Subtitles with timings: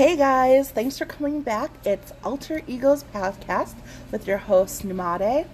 [0.00, 1.70] Hey guys, thanks for coming back.
[1.84, 3.74] It's Alter Egos Podcast
[4.10, 5.46] with your host Numade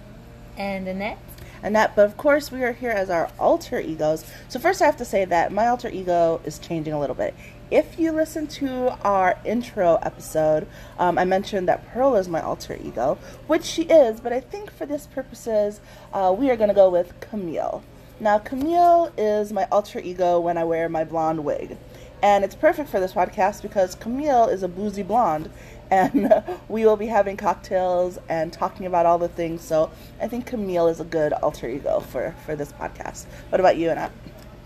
[0.55, 1.17] and Annette.
[1.61, 4.23] Annette, but of course we are here as our alter egos.
[4.47, 7.35] So first I have to say that my alter ego is changing a little bit.
[7.71, 10.65] If you listen to our intro episode,
[10.97, 13.17] um, I mentioned that Pearl is my alter ego,
[13.47, 15.81] which she is, but I think for this purposes,
[16.13, 17.83] uh, we are going to go with Camille.
[18.21, 21.77] Now, Camille is my alter ego when I wear my blonde wig.
[22.21, 25.51] And it's perfect for this podcast because Camille is a boozy blonde
[25.91, 29.61] and we will be having cocktails and talking about all the things.
[29.61, 29.89] So
[30.19, 33.25] I think Camille is a good alter ego for, for this podcast.
[33.49, 34.11] What about you, Annette?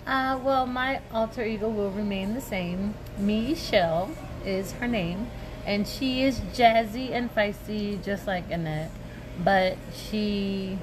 [0.07, 2.95] Uh, well, my alter ego will remain the same.
[3.19, 4.09] Michelle
[4.43, 5.29] is her name,
[5.65, 8.89] and she is jazzy and feisty, just like Annette,
[9.43, 10.79] but she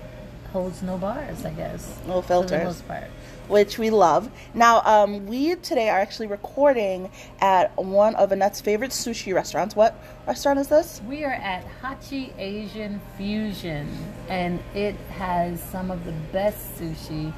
[0.52, 1.98] holds no bars, I guess.
[2.06, 2.50] No filters.
[2.50, 3.10] For the most part
[3.48, 4.30] which we love.
[4.54, 7.10] Now, um, we today are actually recording
[7.40, 9.74] at one of Annette's favorite sushi restaurants.
[9.74, 11.00] What restaurant is this?
[11.06, 13.88] We are at Hachi Asian Fusion,
[14.28, 17.32] and it has some of the best sushi.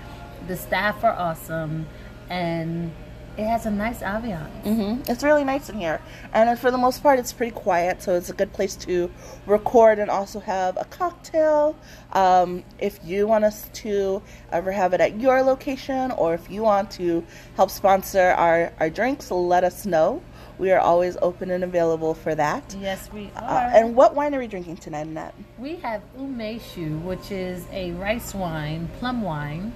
[0.47, 1.87] The staff are awesome,
[2.29, 2.93] and
[3.41, 4.51] it has a nice ambiance.
[4.65, 5.11] Mm-hmm.
[5.11, 6.01] It's really nice in here,
[6.35, 8.03] and for the most part, it's pretty quiet.
[8.03, 9.11] So it's a good place to
[9.47, 11.75] record and also have a cocktail.
[12.13, 16.63] Um, if you want us to ever have it at your location, or if you
[16.63, 17.25] want to
[17.57, 20.23] help sponsor our our drinks, let us know.
[20.59, 22.77] We are always open and available for that.
[22.79, 23.67] Yes, we uh, are.
[23.69, 25.35] Uh, and what wine are we drinking tonight, Annette?
[25.59, 29.73] We have umeshu, which is a rice wine, plum wine.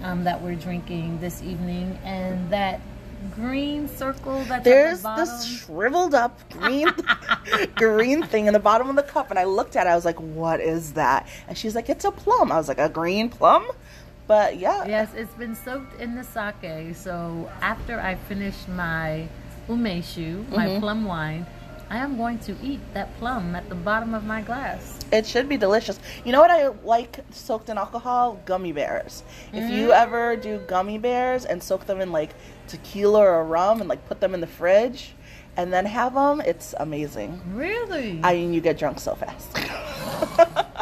[0.00, 2.80] Um, that we're drinking this evening, and that
[3.34, 6.88] green circle that's there's the this shriveled up green
[7.74, 10.04] green thing in the bottom of the cup and i looked at it i was
[10.04, 13.28] like what is that and she's like it's a plum i was like a green
[13.28, 13.66] plum
[14.26, 19.28] but yeah yes it's been soaked in the sake so after i finish my
[19.68, 20.80] umeshu my mm-hmm.
[20.80, 21.46] plum wine
[21.90, 24.98] I am going to eat that plum at the bottom of my glass.
[25.10, 25.98] It should be delicious.
[26.22, 28.38] You know what I like soaked in alcohol?
[28.44, 29.22] Gummy bears.
[29.52, 29.64] Mm.
[29.64, 29.98] If you mm.
[29.98, 32.34] ever do gummy bears and soak them in like
[32.68, 35.14] tequila or rum and like put them in the fridge
[35.56, 37.40] and then have them, it's amazing.
[37.52, 38.20] Really?
[38.22, 39.58] I mean, you get drunk so fast.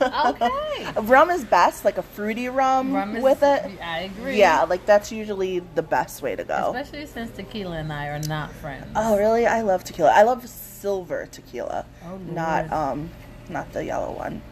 [0.00, 1.00] okay.
[1.02, 3.70] rum is best, like a fruity rum, rum is, with it.
[3.80, 4.38] I agree.
[4.38, 6.72] Yeah, like that's usually the best way to go.
[6.74, 8.90] Especially since tequila and I are not friends.
[8.96, 9.46] Oh, really?
[9.46, 10.10] I love tequila.
[10.10, 13.10] I love silver tequila, oh, not um,
[13.48, 14.42] not the yellow one.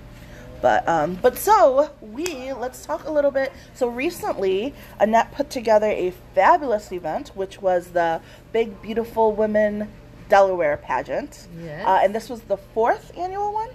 [0.65, 3.53] But um, but so we let's talk a little bit.
[3.75, 9.93] So recently, Annette put together a fabulous event, which was the Big Beautiful Women
[10.31, 11.49] Delaware pageant.
[11.63, 11.87] Yes.
[11.87, 13.69] Uh, and this was the fourth annual one.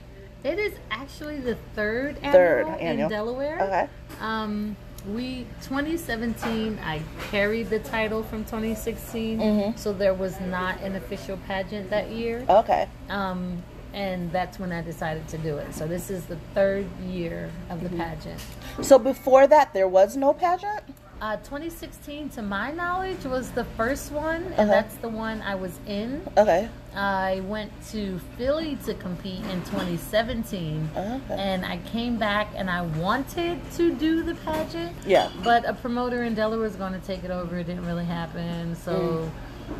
[0.43, 3.05] It is actually the third annual, third annual.
[3.05, 3.61] in Delaware.
[3.61, 3.89] Okay.
[4.19, 4.75] Um,
[5.09, 9.77] we 2017 I carried the title from 2016, mm-hmm.
[9.77, 12.43] so there was not an official pageant that year.
[12.49, 12.89] Okay.
[13.09, 13.61] Um,
[13.93, 15.73] and that's when I decided to do it.
[15.73, 17.97] So this is the third year of the mm-hmm.
[17.97, 18.41] pageant.
[18.81, 20.83] So before that, there was no pageant.
[21.21, 24.65] Uh, 2016, to my knowledge, was the first one, and uh-huh.
[24.67, 26.25] that's the one I was in.
[26.37, 26.69] Okay.
[26.95, 31.19] I went to Philly to compete in 2017, okay.
[31.37, 34.95] and I came back and I wanted to do the pageant.
[35.05, 35.29] Yeah.
[35.43, 37.57] But a promoter in Delaware was going to take it over.
[37.57, 38.93] It didn't really happen, so.
[38.93, 39.29] Mm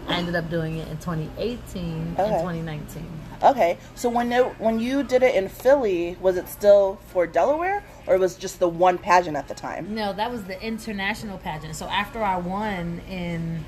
[0.08, 2.24] I ended up doing it in 2018 okay.
[2.24, 3.06] and 2019.
[3.42, 7.84] Okay, so when it, when you did it in Philly, was it still for Delaware,
[8.06, 9.96] or was just the one pageant at the time?
[9.96, 11.76] No, that was the international pageant.
[11.76, 13.64] So after I won in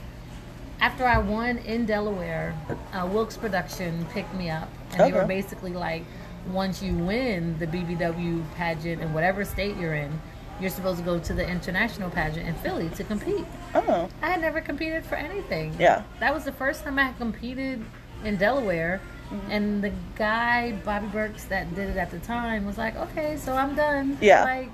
[0.81, 2.55] after I won in Delaware,
[2.91, 5.11] uh, Wilkes Production picked me up, and okay.
[5.11, 6.03] they were basically like,
[6.51, 10.19] once you win the BBW pageant in whatever state you're in,
[10.61, 13.45] you're supposed to go to the international pageant in Philly to compete.
[13.73, 14.07] Oh.
[14.21, 15.75] I had never competed for anything.
[15.79, 16.03] Yeah.
[16.19, 17.83] That was the first time I had competed
[18.23, 19.01] in Delaware.
[19.31, 19.51] Mm-hmm.
[19.51, 23.53] And the guy, Bobby Burks, that did it at the time was like, okay, so
[23.53, 24.17] I'm done.
[24.21, 24.43] Yeah.
[24.43, 24.69] Like,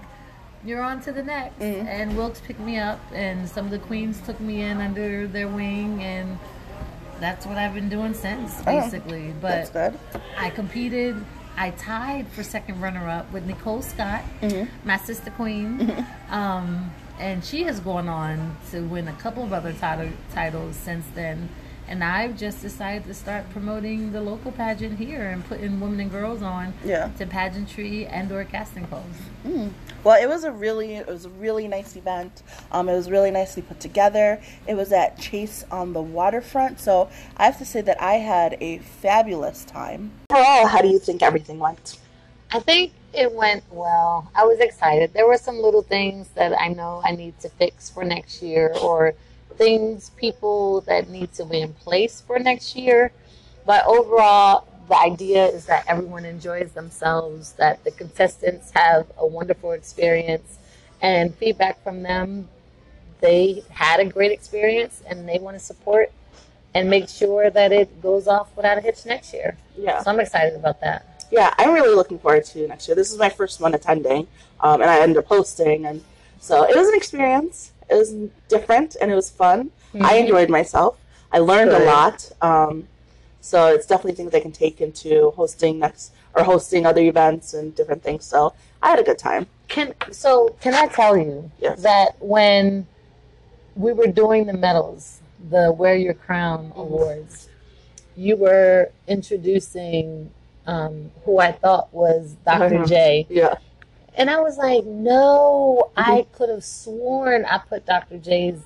[0.65, 1.59] you're on to the next.
[1.59, 1.87] Mm-hmm.
[1.87, 5.47] And Wilkes picked me up, and some of the queens took me in under their
[5.47, 6.37] wing, and
[7.19, 9.29] that's what I've been doing since, oh, basically.
[9.29, 9.93] Oh, but.
[10.37, 11.23] I competed
[11.57, 14.87] I tied for second runner up with Nicole Scott, mm-hmm.
[14.87, 15.79] my sister queen.
[15.79, 16.33] Mm-hmm.
[16.33, 21.05] Um, and she has gone on to win a couple of other title, titles since
[21.15, 21.49] then.
[21.87, 26.11] And I've just decided to start promoting the local pageant here and putting women and
[26.11, 27.09] girls on yeah.
[27.17, 29.05] to pageantry and or casting calls.
[29.45, 29.71] Mm.
[30.03, 32.43] Well, it was a really it was a really nice event.
[32.71, 34.41] Um, it was really nicely put together.
[34.67, 38.57] It was at Chase on the waterfront, so I have to say that I had
[38.59, 40.11] a fabulous time.
[40.29, 41.99] Overall, how do you think everything went?
[42.51, 44.31] I think it went well.
[44.35, 45.13] I was excited.
[45.13, 48.73] There were some little things that I know I need to fix for next year
[48.81, 49.13] or
[49.57, 53.11] things, people that need to be in place for next year.
[53.65, 59.71] But overall, the idea is that everyone enjoys themselves, that the contestants have a wonderful
[59.71, 60.57] experience,
[61.01, 62.47] and feedback from them.
[63.19, 66.11] They had a great experience and they want to support
[66.73, 69.57] and make sure that it goes off without a hitch next year.
[69.75, 70.01] Yeah.
[70.03, 71.25] So I'm excited about that.
[71.31, 72.95] Yeah, I'm really looking forward to next year.
[72.95, 74.27] This is my first one attending,
[74.61, 76.01] um, and I ended up hosting, and
[76.39, 77.73] so it was an experience.
[77.89, 78.13] It was
[78.49, 79.71] different and it was fun.
[79.95, 80.19] I Mhm.
[80.21, 80.97] enjoyed myself.
[81.31, 82.31] I learned a lot.
[82.41, 82.87] Um,
[83.41, 87.73] so it's definitely things I can take into hosting next or hosting other events and
[87.75, 88.25] different things.
[88.25, 88.53] So
[88.83, 89.47] I had a good time.
[89.67, 91.81] Can so can I tell you Yes.
[91.81, 92.87] that when
[93.75, 95.19] we were doing the medals,
[95.49, 96.77] the Wear Your Crown Mhm.
[96.81, 97.47] awards,
[98.15, 100.31] you were introducing
[100.65, 102.87] um, who I thought was doctor Mhm.
[102.89, 103.55] J, Yeah.
[104.17, 106.11] And I was like, no, Mm-hmm.
[106.11, 108.17] I could have sworn I put Dr.
[108.19, 108.59] J's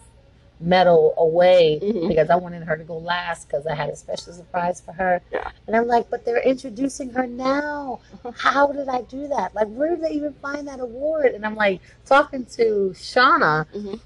[0.59, 2.07] medal away Mhm.
[2.09, 5.21] because I wanted her to go last because I had a special surprise for her.
[5.31, 5.49] Yeah.
[5.65, 7.99] And I'm like, but they're introducing her now.
[8.35, 9.55] How did I do that?
[9.55, 11.27] Like, where did they even find that award?
[11.33, 13.65] And I'm like, talking to Shauna.
[13.73, 13.99] Mhm.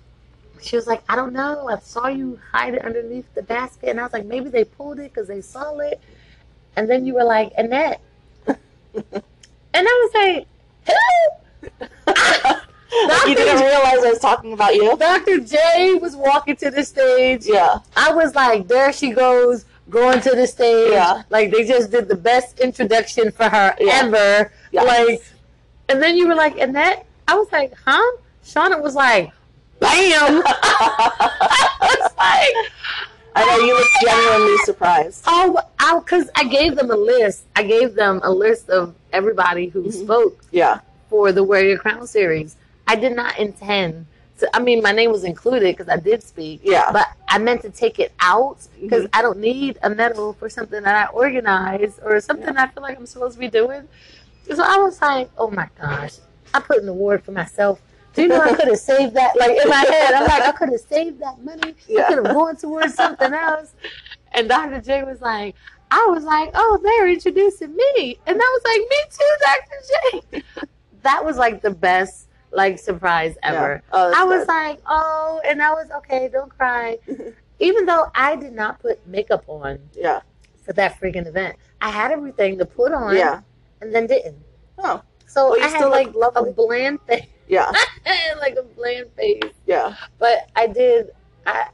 [0.62, 1.68] She was like, I don't know.
[1.70, 3.90] I saw you hide it underneath the basket.
[3.90, 6.00] And I was like, maybe they pulled it because they saw it.
[6.78, 8.00] And then you were like, Annette.
[8.48, 8.56] and
[9.74, 10.48] I was like,
[10.88, 10.94] who?
[13.28, 14.96] you didn't realize I was talking about you.
[14.98, 15.40] Dr.
[15.40, 17.46] J was walking to the stage.
[17.46, 17.80] Yeah.
[17.96, 20.92] I was like, there she goes, going to the stage.
[20.92, 21.24] Yeah.
[21.30, 24.02] Like they just did the best introduction for her Yeah.
[24.04, 24.52] ever.
[24.72, 24.86] Yes.
[24.88, 25.24] Like,
[25.90, 27.06] and then you were like, Annette?
[27.28, 28.18] I was like, huh?
[28.44, 29.32] Shauna was like,
[29.80, 30.42] bam.
[30.46, 32.72] I was like,
[33.36, 35.24] I know you look genuinely surprised.
[35.28, 37.46] oh, I, cause I gave them a list.
[37.56, 39.94] I gave them a list of everybody who Mhm.
[39.94, 40.80] spoke Yeah.
[41.10, 42.56] for the Wear Your Crown series.
[42.88, 44.08] I did not intend
[44.40, 46.62] to, I mean, my name was included because I did speak.
[46.64, 46.92] Yeah.
[46.92, 49.10] But I meant to take it out because Mhm.
[49.14, 52.98] I don't need a medal for something that I organized or something I feel like
[52.98, 53.88] I'm supposed to be doing.
[54.54, 56.16] So I was like, oh my gosh,
[56.54, 57.80] I put an award for myself.
[58.14, 59.38] Do you know I could have saved that?
[59.38, 61.76] Like in my head, I'm like, I could have saved that money.
[61.88, 62.02] Yeah.
[62.02, 63.70] I could have gone towards something else.
[64.38, 64.82] And Dr.
[64.82, 65.56] J was like,
[65.92, 68.18] I was like, oh, they're introducing me.
[68.26, 70.42] And I was like, me too, Dr.
[70.62, 70.64] J.
[71.04, 73.82] That was like the best like surprise ever.
[73.84, 73.90] Yeah.
[73.94, 74.48] Oh, I was good.
[74.48, 76.98] like, oh, and I was okay, don't cry.
[77.60, 80.22] Even though I did not put makeup on yeah.
[80.66, 83.42] for that freaking event, I had everything to put on Yeah.
[83.82, 84.38] and then didn't.
[84.78, 85.02] Oh.
[85.28, 86.50] So Well, you I had still like lovely.
[86.50, 87.26] a bland face.
[87.48, 87.72] Yeah.
[88.40, 89.42] Like a bland face.
[89.66, 89.96] Yeah.
[90.20, 91.12] But I did
[91.48, 91.68] I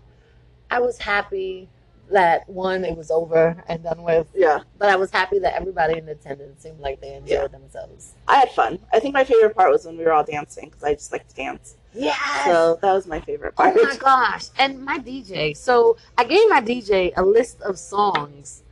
[0.69, 1.67] I was happy
[2.11, 4.27] that one it was over and done with.
[4.35, 4.59] Yeah.
[4.77, 7.47] But I was happy that everybody in attendance seemed like they enjoyed Yeah.
[7.47, 8.13] themselves.
[8.27, 8.79] I had fun.
[8.93, 11.27] I think my favorite part was when we were all dancing because I just like
[11.29, 11.75] to dance.
[11.93, 12.15] Yeah.
[12.45, 13.75] So that was my favorite part.
[13.77, 14.45] Oh my gosh.
[14.59, 15.55] And my DJ.
[15.55, 18.63] So I gave my DJ a list of songs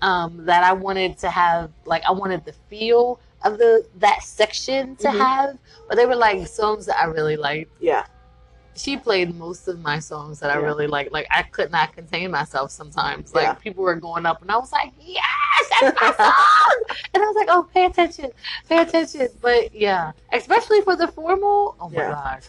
[0.00, 4.96] um, that I wanted to have, like, I wanted the feel of the that section
[4.96, 5.18] to Mhm.
[5.18, 5.58] have,
[5.88, 7.70] but they were like songs that I really liked.
[7.80, 8.04] Yeah.
[8.78, 10.66] She played most of my songs that I Yeah.
[10.66, 11.10] really like.
[11.10, 13.34] Like, I could not contain myself sometimes.
[13.34, 13.52] Like, Yeah.
[13.54, 15.22] people were going up, and I was like, yes,
[15.80, 16.84] that's my song.
[17.14, 18.30] and I was like, oh, pay attention,
[18.68, 19.28] pay attention.
[19.42, 22.10] But yeah, especially for the formal, oh my Yeah.
[22.10, 22.44] gosh.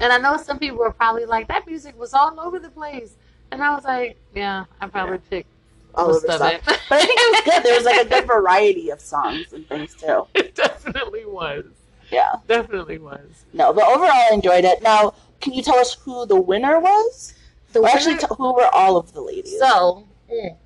[0.00, 3.14] And I know some people were probably like, that music was all over the place.
[3.50, 5.48] And I was like, yeah, I probably picked
[5.94, 6.52] All most of stuff.
[6.54, 6.62] it.
[6.88, 7.62] But I think it was good.
[7.64, 10.26] There was like a good variety of songs and things too.
[10.34, 11.64] it definitely was.
[12.10, 12.36] Yeah.
[12.46, 13.44] Definitely was.
[13.52, 14.82] No, but overall I enjoyed it.
[14.82, 17.34] Now, can you tell us who the winner was?
[17.72, 19.58] The Or actually, t- who were all of the ladies?
[19.58, 20.56] So, mm.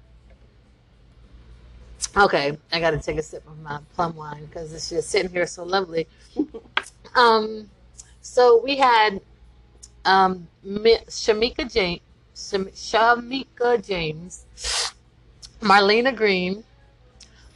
[2.17, 5.31] okay, I got to take a sip of my plum wine because it's just sitting
[5.31, 6.07] here so lovely.
[7.17, 7.71] um,
[8.21, 9.21] so we had
[10.05, 12.01] um, Shamika James,
[12.35, 14.45] Shamika James,
[15.61, 16.63] Marlena Green,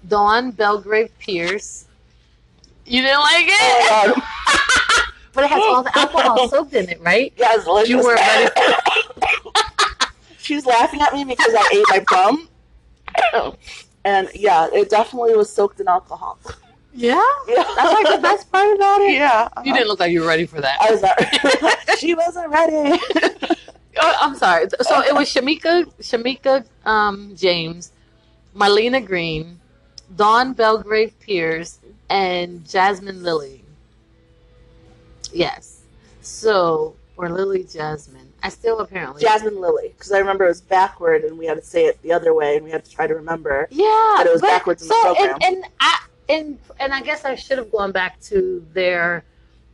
[0.08, 1.86] Dawn Belgrave Pierce.
[2.86, 3.52] You didn't like it,
[3.92, 4.22] Oh, God.
[5.32, 7.32] but it has all the alcohol soaked in it, right?
[7.36, 7.88] Yeah, it's delicious.
[7.90, 8.50] You weren't ready
[10.38, 12.48] she was laughing at me because I ate my plum.
[14.02, 16.38] And yeah, it definitely was soaked in alcohol.
[16.94, 17.64] Yeah, Yeah.
[17.76, 19.12] that's like the best part about it.
[19.12, 19.46] Yeah.
[19.62, 20.78] You didn't look like you were ready for that.
[20.80, 21.98] I was not.
[21.98, 22.98] she wasn't ready.
[24.00, 24.68] Oh, I'm sorry.
[24.80, 27.92] So it was Shamika, Shamika um, James,
[28.56, 29.60] Marlena Green,
[30.16, 33.59] Dawn Belgrave Pierce, and Jasmine Lilly.
[35.32, 35.82] Yes.
[36.22, 38.28] So, or Lily Jasmine.
[38.42, 39.20] I still apparently.
[39.22, 42.12] Jasmine Lily, because I remember it was backward and we had to say it the
[42.12, 43.68] other way and we had to try to remember.
[43.70, 45.36] Yeah, But it was but- backwards in the program.
[45.42, 49.24] And, and I and and I guess I should have gone back to their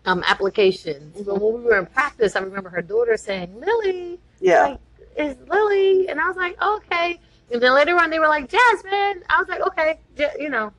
[0.06, 1.14] um, applications.
[1.22, 1.40] But Mhm.
[1.40, 4.62] when we were in practice, I remember her daughter saying, "Lily," Yeah.
[4.68, 4.78] like
[5.16, 6.08] is Lily.
[6.08, 7.18] And I was like, okay.
[7.50, 9.22] And then later on, they were like, Jasmine.
[9.30, 10.72] I was like, okay, J- you know,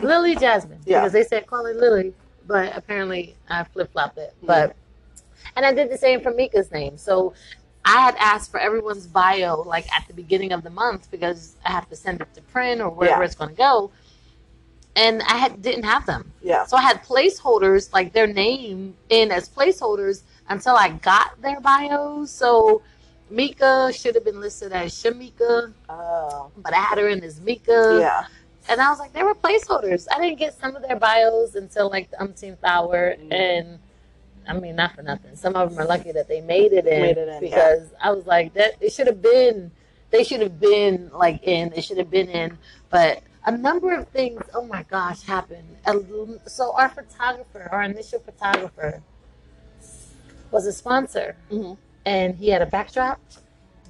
[0.00, 0.80] Lily Jasmine.
[0.86, 1.00] Yeah.
[1.00, 2.12] Because they said call her Lily.
[2.46, 4.34] But apparently, I flip flopped it.
[4.42, 4.74] But,
[5.56, 6.96] and I did the same for Mika's name.
[6.98, 7.34] So
[7.84, 11.72] I had asked for everyone's bio like at the beginning of the month because I
[11.72, 13.24] have to send it to print or wherever Yeah.
[13.26, 13.90] it's going to go.
[14.94, 16.30] And I had, didn't have them.
[16.42, 16.66] Yeah.
[16.66, 22.30] So I had placeholders, like their name in as placeholders until I got their bios.
[22.30, 22.82] So
[23.30, 26.50] Mika should have been listed as Shamika, Oh.
[26.58, 27.96] but I had her in as Mika.
[28.00, 28.26] Yeah.
[28.68, 30.06] And I was like, they were placeholders.
[30.14, 33.16] I didn't get some of their bios until like the umpteenth hour.
[33.18, 33.32] Mhm.
[33.32, 33.78] And
[34.46, 35.36] I mean, not for nothing.
[35.36, 38.10] Some of them are lucky that they made it in, Made it in, because I
[38.10, 39.70] was like, that it should have been,
[40.10, 42.58] they should have been like in, it should have been in.
[42.90, 45.76] But a number of things, oh my gosh, happened.
[46.46, 49.02] So our photographer, our initial photographer,
[50.50, 51.76] was a sponsor Mhm.
[52.04, 53.20] and he had a backdrop.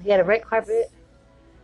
[0.03, 0.91] He had a red carpet.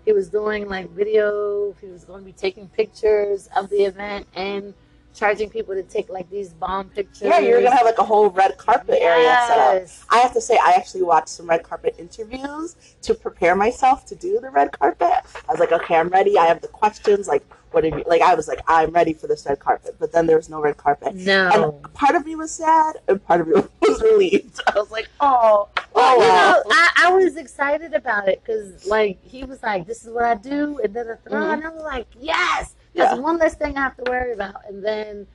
[0.08, 1.74] He was doing like video.
[1.82, 4.72] He was going to be taking pictures of the event and
[5.14, 7.22] charging people to take like these bomb pictures.
[7.22, 9.74] Yeah, you're gonna have like a whole red carpet area set up.
[9.74, 10.04] Yes.
[10.10, 14.14] I have to say, I actually watched some red carpet interviews to prepare myself to
[14.14, 15.08] do the red carpet.
[15.48, 16.38] I was like, okay, I'm ready.
[16.38, 17.26] I have the questions.
[17.28, 18.04] Like, what have you?
[18.06, 19.96] Like, I was like, I'm ready for this red carpet.
[19.98, 21.14] But then there was no red carpet.
[21.14, 21.50] No.
[21.82, 24.60] And part of me was sad, and part of me was relieved.
[24.68, 26.52] I was like, oh, Well, oh, you wow.
[26.52, 30.24] know, I, I was excited about it because, like, he was like, "This is what
[30.24, 31.52] I do," and then Mhm.
[31.54, 33.20] and I was like, "Yes, that's Yeah.
[33.22, 35.26] one less thing I have to worry about." And then,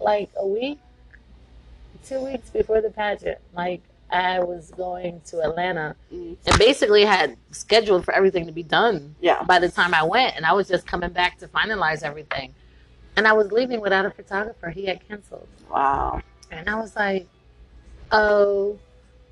[0.00, 0.78] like a week,
[2.06, 3.80] two weeks before the pageant, like
[4.10, 9.14] I was going to Atlanta Mm, and basically had scheduled for everything to be done
[9.20, 9.42] yeah.
[9.42, 12.54] by the time I went, and I was just coming back to finalize everything.
[13.16, 14.70] And I was leaving without a photographer.
[14.70, 16.20] He had canceled, Wow.
[16.50, 17.26] and I was like,
[18.12, 18.78] "Oh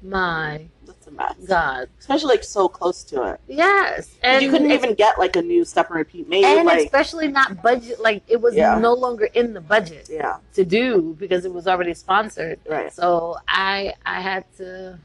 [0.02, 1.34] my That's a mess.
[1.46, 3.40] god!" Especially like so close to it.
[3.48, 6.44] Yes, and you couldn't even get like a new step and repeat made.
[6.44, 8.00] and like, especially not budget.
[8.00, 8.78] Like it was Yeah.
[8.78, 12.58] no longer in the budget yeah, to do because it was already sponsored.
[12.68, 12.92] right.
[12.92, 14.98] So I I had to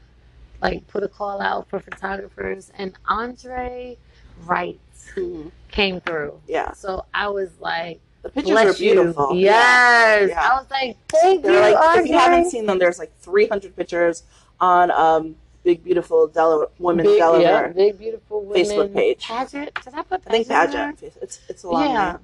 [0.62, 3.96] like put a call out for photographers, and Andre
[4.44, 4.78] Wright
[5.14, 5.50] Mhm.
[5.70, 6.40] came through.
[6.46, 9.32] Yeah, So I was like, the pictures "Bless are beautiful.
[9.34, 10.48] you." Yes, Yeah.
[10.50, 13.12] I was like, "Thank you, They're like, Andre." if you haven't seen them, there's like
[13.20, 14.24] 300 pictures
[14.60, 17.68] on um, Big Beautiful Delaware Women big, Delaware.
[17.68, 19.26] yeah, big beautiful women Facebook page.
[19.26, 19.70] pageant.
[19.84, 21.10] Did I put I think pageant there?
[21.22, 22.12] It's it's a long Yeah.
[22.12, 22.20] name.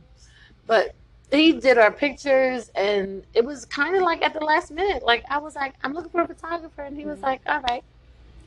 [0.66, 0.94] But
[1.30, 5.02] he did our pictures, and it was kind of like at the last minute.
[5.04, 7.24] Like I was like, I'm looking for a photographer, and he was Mm-hmm.
[7.26, 7.82] like, All right.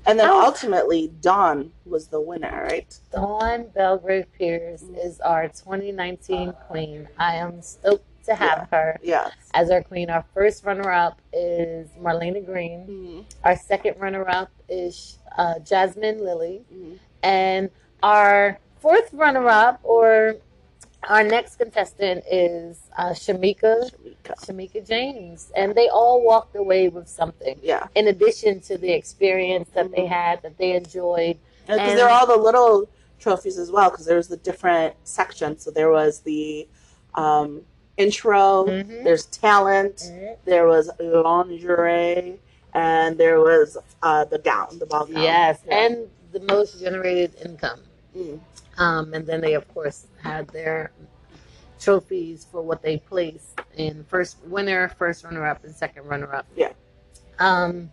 [0.06, 0.41] And then Oh.
[0.46, 2.98] ultimately, Dawn was the winner, right?
[3.12, 7.10] Dawn Belgrave Pierce is our 2019 queen.
[7.20, 9.32] I am stoked to have her Yes.
[9.54, 10.10] as our queen.
[10.10, 12.86] Our first runner-up is Marlena Green.
[12.88, 13.26] Mhm.
[13.44, 16.64] Our second runner-up is uh, Jasmine Lilly.
[16.74, 17.00] Mhm.
[17.24, 17.70] And
[18.04, 20.36] our fourth runner-up, or
[21.08, 24.34] our next contestant, is uh, Shamika Shamika.
[24.46, 27.58] Shamika James, and they all walked away with something.
[27.62, 30.08] Yeah, In addition to the experience that they Mhm.
[30.10, 31.38] had, that they enjoyed.
[31.68, 33.90] because are all the little trophies as well.
[33.92, 35.64] Because there was the different sections.
[35.64, 36.68] So there was the
[37.16, 37.64] um,
[37.98, 38.66] intro.
[38.66, 39.04] Mhm.
[39.04, 39.96] There's talent.
[40.12, 40.38] Mhm.
[40.46, 42.39] There was lingerie,
[42.74, 45.22] and there was uh, the gown, the ball gown.
[45.24, 45.77] Yes, Yeah.
[45.86, 47.82] and the most generated income.
[48.16, 48.39] Mm.
[48.77, 50.92] Um, and then they, of course, had their
[51.80, 56.46] trophies for what they placed in first winner, first runner up, and second runner up.
[56.56, 56.74] Yeah.
[57.39, 57.92] Um,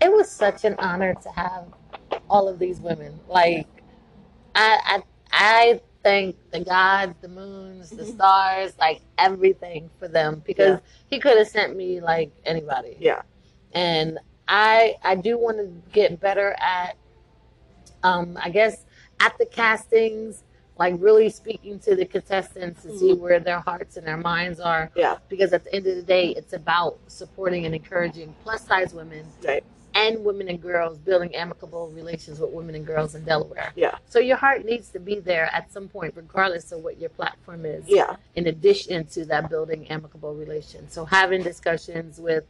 [0.00, 1.66] it was such an honor to have
[2.28, 3.18] all of these women.
[3.28, 3.66] Like,
[4.54, 8.14] I, I, I thank the gods, the moons, the Mhm.
[8.14, 13.22] stars, like everything for them because he could have sent me like anybody Yeah.
[13.72, 16.96] and I I do want to get better at
[18.04, 18.84] um I guess
[19.20, 20.42] at the castings
[20.76, 23.20] like really speaking to the contestants to see Mhm.
[23.20, 25.18] where their hearts and their minds are Yeah.
[25.28, 29.24] because at the end of the day it's about supporting and encouraging plus size women
[29.42, 29.64] Right.
[29.94, 33.72] And women and girls building amicable relations with women and girls in Delaware.
[33.76, 33.96] Yeah.
[34.08, 37.64] So your heart needs to be there at some point regardless of what your platform
[37.64, 38.16] is Yeah.
[38.34, 40.92] in addition to that building amicable relations.
[40.92, 42.44] So having discussions with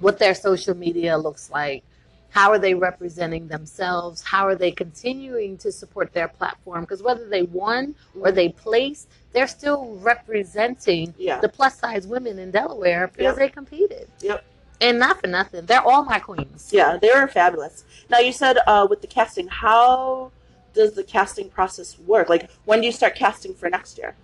[0.00, 1.84] what their social media looks like,
[2.30, 7.28] how are they representing themselves, how are they continuing to support their platform because whether
[7.28, 11.40] they won or they placed, they're still representing Yeah.
[11.40, 13.36] the plus size women in Delaware because Yep.
[13.36, 14.08] they competed.
[14.20, 14.44] Yep.
[14.80, 16.70] And not for nothing, they're all my queens.
[16.72, 17.84] Yeah, they were fabulous.
[18.08, 20.30] Now you said uh, with the casting, how
[20.72, 22.28] does the casting process work?
[22.28, 24.14] Like, when do you start casting for next year?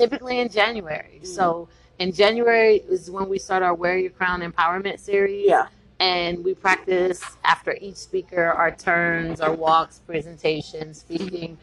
[0.00, 1.20] typically in January.
[1.22, 1.26] Mm.
[1.26, 5.46] So in January is when we start our Wear Your Crown Empowerment series.
[5.46, 5.66] Yeah,
[5.98, 11.58] and we practice after each speaker our turns, our walks, presentations, speaking,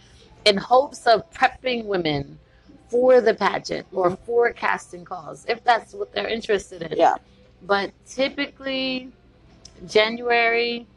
[0.46, 2.38] in hopes of prepping women
[2.90, 6.98] for the pageant or for casting calls if that's what they're interested in.
[6.98, 7.16] Yeah.
[7.64, 9.12] But typically,
[9.88, 10.88] January,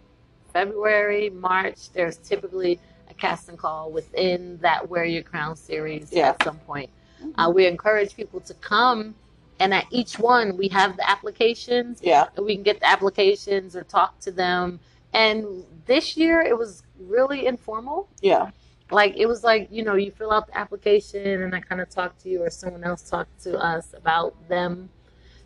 [0.53, 6.31] February, March, there's typically a casting call within that Wear Your Crown series Yeah.
[6.31, 6.91] at some point.
[7.37, 9.15] Uh, we encourage people to come,
[9.59, 12.29] and at each one, we have the applications, Yeah.
[12.37, 14.81] and we can get the applications or talk to them.
[15.13, 18.09] And this year, it was really informal.
[18.21, 18.51] Yeah.
[18.91, 21.89] Like it was like you know you fill out the application and I kind of
[21.91, 24.89] talk to you or someone else talked to us about them,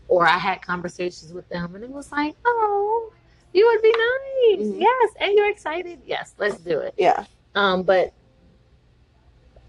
[0.08, 3.12] or I had conversations with them and it was like oh
[3.52, 4.80] you would be nice Mhm.
[4.80, 7.25] yes and you're excited yes let's do it Yeah.
[7.54, 8.12] um but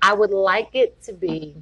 [0.02, 1.56] I would like it to be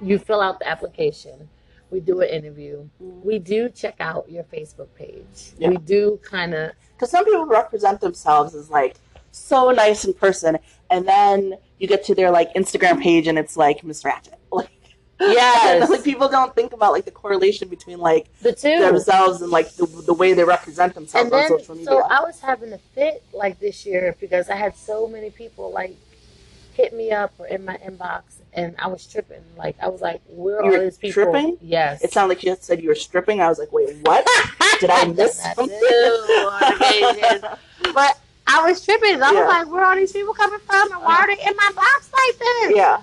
[0.00, 1.48] you fill out the application
[1.90, 5.70] we do an interview we do check out your Facebook page Yeah.
[5.70, 8.96] we do kind of Because some people represent themselves as like
[9.30, 10.58] so nice in person,
[10.90, 14.37] and then you get to their like Instagram page and it's like Miss Ratchet.
[15.20, 15.90] Yes.
[15.90, 19.74] like people don't think about like the correlation between like the two themselves and like
[19.74, 21.90] the, the way they represent themselves and on then social media.
[21.90, 25.72] so I was having a fit like this year because I had so many people
[25.72, 25.96] like
[26.74, 28.22] hit me up or in my inbox
[28.52, 29.42] and I was tripping.
[29.56, 31.24] Like I was like, where You are these people?
[31.24, 31.58] tripping?
[31.60, 32.02] Yes.
[32.02, 33.40] it sounded like you said you were stripping.
[33.40, 34.24] I was like, wait, what?
[34.80, 35.68] Did I miss something?
[35.68, 37.58] on
[37.94, 39.20] but I was tripping.
[39.22, 39.40] I Yeah.
[39.40, 41.26] was like, where are these people coming from and why are uh-huh.
[41.36, 42.76] they in my box like this?
[42.76, 43.02] yeah,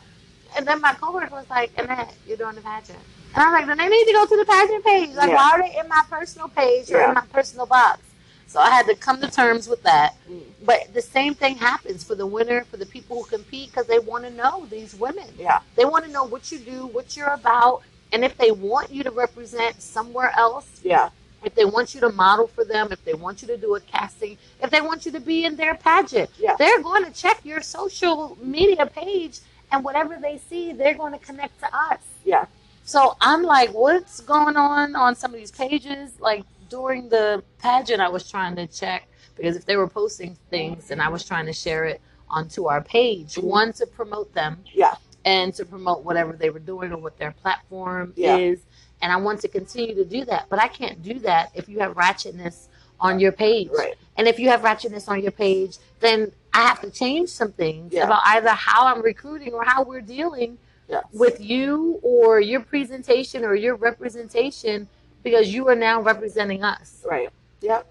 [0.57, 3.00] And then my coworker was like, Annette, you're doing the pageant.
[3.33, 5.09] And I'm like, then they need to go to the pageant page.
[5.15, 5.35] Like, Yeah.
[5.35, 7.09] why are they in my personal page or Yeah.
[7.09, 8.00] in my personal box?
[8.47, 10.13] So I had to come to terms with that.
[10.29, 10.41] Mm.
[10.63, 14.00] But the same thing happens for the winner, for the people who compete, because they
[14.00, 15.27] want to know these women.
[15.38, 17.81] yeah, They want to know what you do, what you're about,
[18.13, 21.09] and if they want you to represent somewhere else, yeah,
[21.43, 23.79] if they want you to model for them, if they want you to do a
[23.81, 26.55] casting, if they want you to be in their pageant, Yeah.
[26.57, 29.39] they're going to check your social media page,
[29.75, 32.00] and whatever they see, they're going to connect to us.
[32.24, 32.46] yeah,
[32.85, 36.14] So I'm like, what's going on on some of these pages?
[36.20, 40.92] Like during the pageant, I was trying to check because if they were posting things,
[40.92, 43.44] and I was trying to share it onto our page, Mhm.
[43.44, 44.96] one to promote them, Yeah.
[45.25, 48.38] and to promote whatever they were doing or what their platform Yeah.
[48.38, 48.59] is.
[49.01, 51.79] And I want to continue to do that, but I can't do that if you
[51.79, 52.70] have ratchetness
[53.01, 53.70] on your page.
[53.77, 57.51] right, And if you have ratchetness on your page, then I have to change some
[57.51, 58.05] things Yeah.
[58.05, 63.44] about either how I'm recruiting or how we're dealing yeah, with you or your presentation
[63.44, 64.87] or your representation
[65.22, 67.03] because you are now representing us.
[67.09, 67.29] right,
[67.61, 67.81] yeah.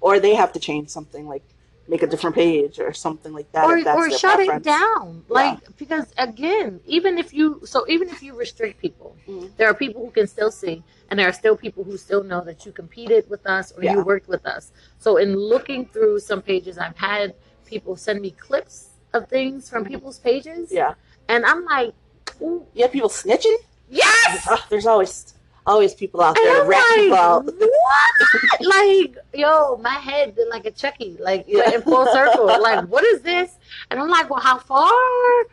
[0.00, 1.42] Or they have to change something like
[1.86, 3.64] make a different page or something like that.
[3.64, 4.64] Or, or shut preference.
[4.66, 5.24] it down.
[5.28, 5.34] Yeah.
[5.34, 9.50] Like because again, even if you so even if you restrict people, Mhm.
[9.56, 12.40] there are people who can still see and there are still people who still know
[12.42, 13.94] that you competed with us or Yeah.
[13.94, 14.72] you worked with us.
[14.98, 17.34] So in looking through some pages I've had
[17.70, 20.70] people send me clips of things from people's pages.
[20.72, 20.94] Yeah,
[21.28, 21.94] and I'm like,
[22.42, 23.56] Ooh, you have people snitching.
[23.88, 24.46] yes!
[24.50, 25.34] Ugh, there's always
[25.66, 27.46] always people out there I'm people out.
[27.46, 28.60] like, what?
[28.60, 31.70] like, yo, my head did like a Chucky, like Yeah.
[31.74, 32.46] in full circle.
[32.46, 33.52] like, what is this?
[33.90, 34.90] And I'm like, well, how far?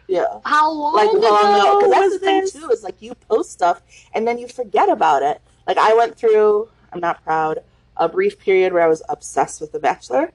[0.07, 0.25] Yeah.
[0.45, 1.79] How long like ago long ago.
[1.81, 2.53] 'Cause that's the thing this?
[2.53, 2.69] too.
[2.71, 3.81] Is like you post stuff
[4.13, 5.41] and then you forget about it.
[5.67, 6.69] Like I went through.
[6.93, 7.59] I'm not proud.
[7.97, 10.31] A brief period where I was obsessed with The Bachelor.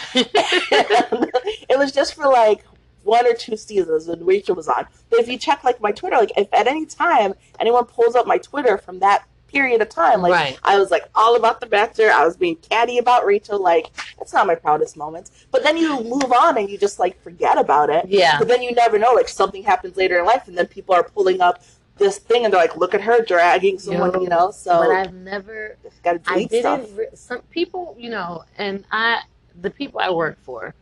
[0.14, 2.64] it was just for like
[3.04, 4.86] one or two seasons when Rachel was on.
[5.10, 8.26] But if you check like my Twitter, like if at any time anyone pulls up
[8.26, 10.58] my Twitter from that period of time, like Right.
[10.64, 12.10] I was like all about the Bachelor.
[12.10, 13.62] I was being catty about Rachel.
[13.62, 13.86] Like
[14.18, 15.46] that's not my proudest moments.
[15.52, 18.06] But then you move on and you just like forget about it.
[18.08, 18.38] Yeah.
[18.38, 21.04] But then you never know, like something happens later in life, and then people are
[21.04, 21.62] pulling up
[21.98, 24.50] this thing, and they're like, "Look at her dragging someone," Yo, you know.
[24.50, 26.80] So, but I've never, got to I delete stuff.
[26.82, 29.22] didn't, re- some people, you know, and I,
[29.60, 30.74] the people I work for,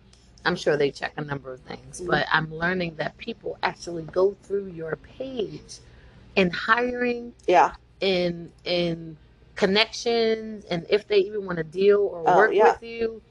[0.44, 4.36] I'm sure they check a number of things, but I'm learning that people actually go
[4.42, 5.78] through your page
[6.36, 9.16] in hiring Yeah, in in
[9.54, 12.72] connections and if they even want to deal or Oh, work yeah.
[12.72, 13.22] with you.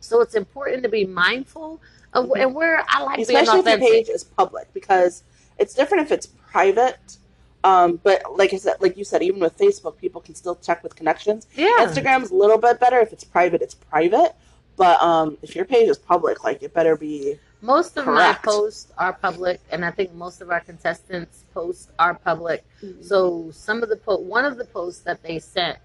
[0.00, 1.80] So it's important to be mindful
[2.12, 2.40] of Mhm.
[2.40, 3.88] and where I like especially being if your authentic.
[4.06, 5.24] page is public, because
[5.58, 7.16] it's different if it's private.
[7.64, 10.84] Um, but like I said, like you said, even with Facebook, people can still check
[10.84, 11.48] with connections.
[11.56, 11.66] Yeah.
[11.80, 13.00] Instagram's a little bit better.
[13.00, 14.34] If it's private, it's private.
[14.76, 17.38] But um, if your page is public, like it better be.
[17.62, 18.44] Most of Correct.
[18.44, 22.64] my posts are public, and I think most of our contestants' posts are public.
[23.00, 25.78] So some of the po- one of the posts that they sent,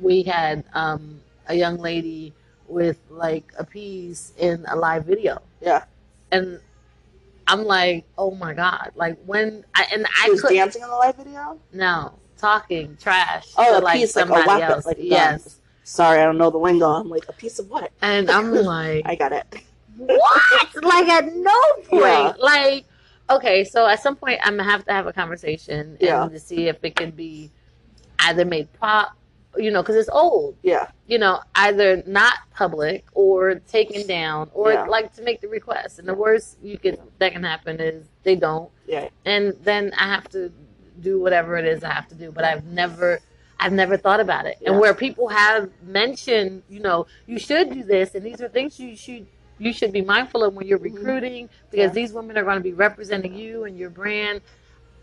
[0.00, 2.32] we had um, a young lady
[2.66, 5.84] with like a piece in a live video, Yeah,
[6.32, 6.58] and
[7.46, 8.92] I'm like, oh my god!
[8.94, 11.58] Like when I and she I was could dancing in the live video.
[11.74, 13.52] no talking trash.
[13.58, 14.86] Oh, to, a piece like a somebody weapon, else.
[14.86, 15.08] like a gun.
[15.10, 15.58] yes.
[15.92, 16.86] Sorry, I don't know the lingo.
[16.88, 17.90] I'm like, a piece of what?
[18.00, 19.46] And I'm like, I got it.
[19.96, 20.82] what?
[20.82, 22.02] like at no point.
[22.02, 22.32] Yeah.
[22.38, 22.84] Like,
[23.30, 26.68] okay, so at some point I'm gonna have to have a conversation and to see
[26.68, 27.50] if it can be
[28.20, 29.16] either made pop,
[29.56, 30.56] you know, because it's old.
[30.62, 34.84] Yeah, You know, either not public or taken down, or Yeah.
[34.84, 35.98] like to make the request.
[35.98, 40.06] And the worst you could that can happen is they don't, yeah, and then I
[40.06, 40.50] have to
[41.00, 42.32] do whatever it is I have to do.
[42.32, 43.20] But I've never.
[43.62, 44.56] I've never thought about it.
[44.66, 44.80] And Yeah.
[44.80, 48.96] where people have mentioned, you know, you should do this and these are things you
[48.96, 49.26] should
[49.58, 50.94] you should be mindful of when you're Mhm.
[50.96, 51.94] recruiting because Yeah.
[51.94, 54.40] these women are going to be representing you and your brand.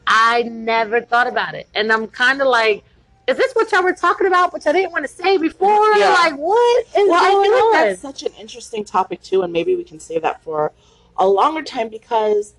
[0.05, 1.69] I never thought about it.
[1.73, 2.83] And I'm kind of like,
[3.27, 5.95] is this what y'all were talking about, which y'all didn't want to say before?
[5.95, 6.09] Yeah.
[6.09, 7.71] Like, what is Well, I feel on?
[7.73, 10.73] like that's such an interesting topic too, and maybe we can save that for
[11.15, 12.55] a longer time because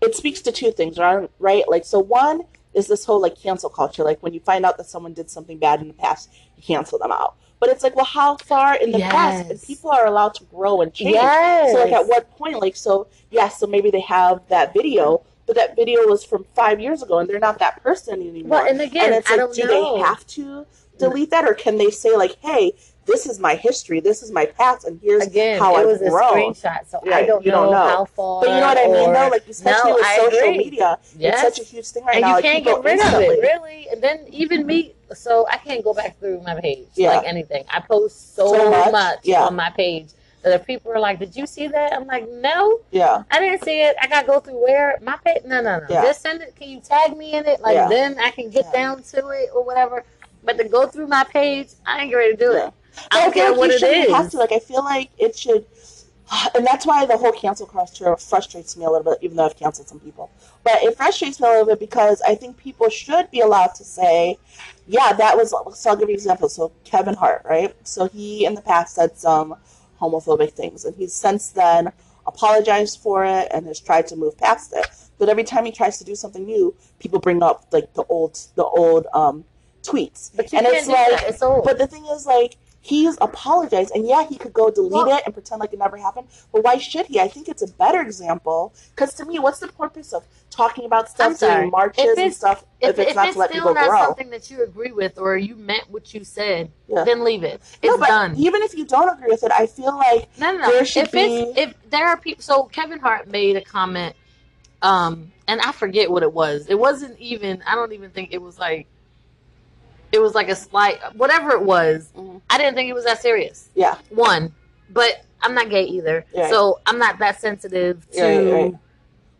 [0.00, 0.98] it speaks to two things?
[0.98, 1.68] Right?
[1.68, 4.04] Like, so one is this whole like cancel culture.
[4.04, 6.98] Like, when you find out that someone did something bad in the past, you cancel
[6.98, 7.36] them out.
[7.60, 9.50] But it's like, well, how far in the past?
[9.50, 11.12] And people are allowed to grow and change.
[11.14, 11.72] yes.
[11.72, 12.60] So, like, at what point?
[12.60, 16.80] Like, so yes, so maybe they have that video, but that video was from five
[16.80, 18.50] years ago, and they're not that person anymore.
[18.62, 19.94] Well, and again, and it's I like, do know.
[19.96, 20.66] they have to
[20.98, 22.74] delete that, or can they say like, "Hey,
[23.06, 26.02] this is my history, this is my past, and here's Again, how it I've was
[26.02, 27.88] a grown." screenshot, so I don't you know, don't know.
[27.88, 28.40] how far.
[28.42, 30.58] But you know what I mean, though, like especially No, with I social agree.
[30.58, 31.34] media, Yes.
[31.44, 32.36] it's such a huge thing right and now.
[32.36, 33.88] you can't people get rid instantly- of it, really.
[33.92, 37.16] And then even me, so I can't go back through my page Yeah.
[37.16, 37.64] like anything.
[37.70, 39.44] I post so, So much, much, yeah.
[39.46, 40.08] on my page
[40.42, 43.64] that if people are like, "Did you see that?" I'm like, "No, Yeah, I didn't
[43.64, 43.96] see it.
[44.00, 45.42] I gotta go through where my page.
[45.46, 45.86] No, no, no.
[45.88, 46.02] Yeah.
[46.04, 46.54] Just send it.
[46.56, 47.60] Can you tag me in it?
[47.60, 47.88] Like Yeah.
[47.88, 48.72] then I can get Yeah.
[48.72, 50.04] down to it or whatever.
[50.42, 52.66] But to go through my page, I ain't ready to do Yeah.
[52.66, 52.72] it.
[53.10, 54.38] I don't feel care like what you shouldn't have to.
[54.38, 55.66] Like, I feel like it should,
[56.54, 59.56] and that's why the whole cancel culture frustrates me a little bit, even though I've
[59.56, 60.30] canceled some people.
[60.62, 63.84] But it frustrates me a little bit because I think people should be allowed to
[63.84, 64.38] say,
[64.86, 66.48] "Yeah, that was." So I'll give you an example.
[66.48, 67.74] So Kevin Hart, right?
[67.84, 69.56] So he in the past said some
[70.00, 71.92] homophobic things, and he's since then
[72.26, 74.86] apologized for it and has tried to move past it.
[75.18, 78.38] But every time he tries to do something new, people bring up like the old,
[78.56, 79.44] the old um,
[79.82, 81.22] tweets, But and it's like.
[81.22, 81.64] It's old.
[81.64, 85.22] but the thing is, like, he's apologized, and yeah, he could go delete Well- it
[85.24, 86.28] and pretend like it never happened.
[86.52, 87.18] But why should he?
[87.18, 91.08] I think it's a better example because to me, what's the purpose of talking about
[91.08, 93.88] stuff, doing marches If and it's- stuff if, it's not to let still people not
[93.88, 94.02] grow?
[94.04, 97.04] something that you agree with or you meant what you said, Yeah.
[97.04, 97.62] then leave it.
[97.82, 98.34] It's no, but done.
[98.36, 100.70] even if you don't agree with it, I feel like No, no, no.
[100.70, 104.14] There If should it's be- if there are people, so Kevin Hart made a comment,
[104.82, 106.66] um, and I forget what it was.
[106.68, 107.62] It wasn't even.
[107.66, 108.86] I don't even think it was like.
[110.14, 112.12] It was like a slight, whatever it was.
[112.16, 112.40] Mhm.
[112.48, 113.68] I didn't think it was that serious.
[113.74, 114.54] yeah, One,
[114.90, 116.48] but I'm not gay either, Right.
[116.50, 118.74] so I'm not that sensitive to Right, right.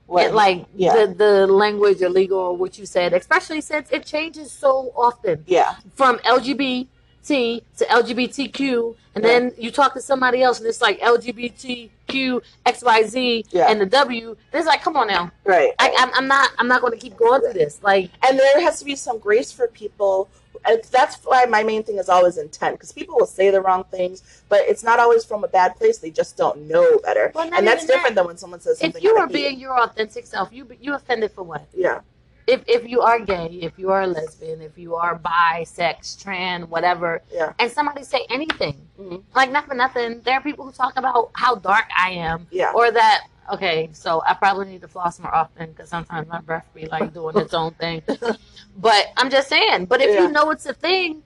[0.07, 0.93] what, it, like yeah.
[0.97, 5.45] the the language or legal or what you said, especially since it changes so often
[5.47, 9.31] yeah, from LGBT to LGBTQ, and Yeah.
[9.31, 13.71] then you talk to somebody else, and it's like LGBTQ XYZ Yeah.
[13.71, 14.37] and the W.
[14.53, 15.73] It's like, come on now, right.
[15.79, 17.79] I, I'm, I'm not, I'm not going to keep going through this.
[17.81, 20.29] Like, and there has to be some grace for people.
[20.90, 24.23] That's why my main thing is always intent, because people will say the wrong things,
[24.49, 25.99] but it's not always from a bad place.
[25.99, 28.99] They just don't know better, Well, and that's different than when someone says something.
[28.99, 31.67] if you are being your authentic self, you you offended for what?
[31.75, 32.01] yeah,
[32.47, 36.14] If if you are gay, if you are a lesbian, if you are bi, sex,
[36.14, 39.23] trans, whatever, yeah, and somebody say anything, Mhm.
[39.35, 42.73] like not for nothing, there are people who talk about how dark I am, yeah.
[42.75, 46.67] or that okay, so I probably need to floss more often because sometimes my breath
[46.75, 48.03] be like doing its own thing.
[48.77, 49.87] But I'm just saying.
[49.87, 50.23] But if Yeah.
[50.25, 51.23] you know it's a thing,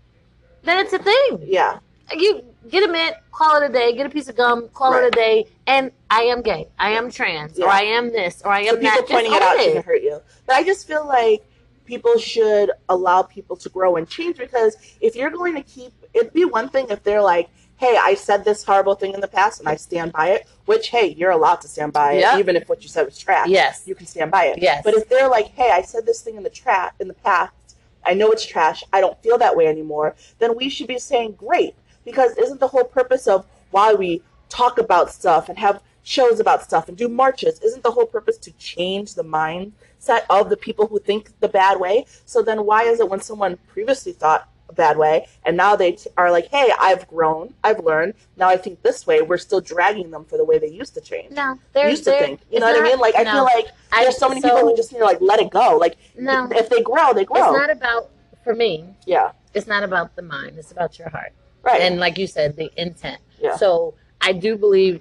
[0.63, 1.39] then it's a thing.
[1.43, 1.79] yeah,
[2.15, 3.93] You get a mint, call it a day.
[3.95, 5.47] Get a piece of gum, call it a day.
[5.67, 6.69] And I am gay.
[6.79, 9.09] I am trans, or I am this, or I so am people that.
[9.09, 10.21] Pointing it out shouldn't hurt you.
[10.47, 11.43] But I just feel like
[11.85, 16.33] people should allow people to grow and change because if you're going to keep, it'd
[16.33, 19.61] be one thing if they're like, "Hey, I said this horrible thing in the past
[19.61, 22.68] and I stand by it," which hey, you're allowed to stand by it, even if
[22.68, 23.48] what you said was trash.
[23.48, 23.85] Yes.
[23.87, 24.59] you can stand by it.
[24.61, 24.83] Yes.
[24.85, 27.76] But if they're like, "Hey, I said this thing in the trap in the past,
[28.04, 28.85] I know it's trash.
[28.92, 32.68] I don't feel that way anymore," then we should be saying, "Great," because isn't the
[32.68, 37.09] whole purpose of why we talk about stuff and have shows about stuff and do
[37.09, 41.48] marches isn't the whole purpose to change the mindset of the people who think the
[41.48, 45.74] bad way so then why is it when someone previously thought bad way and now
[45.74, 49.38] they t- are like hey i've grown i've learned now i think this way we're
[49.38, 52.40] still dragging them for the way they used to change No, there's used to think
[52.50, 53.33] you know what i mean like i no.
[53.33, 55.50] feel like I- there's so many so- people who just need to like let it
[55.50, 56.48] go like No.
[56.52, 58.11] if they grow they grow It's not about
[58.44, 58.85] for me.
[59.07, 60.59] yeah It's not about the mind.
[60.59, 61.33] It's about your heart.
[61.62, 63.20] right and like you said, the intent.
[63.40, 63.57] Yeah.
[63.57, 65.00] So I do believe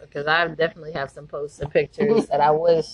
[0.00, 2.86] because I definitely have some posts and pictures that I wish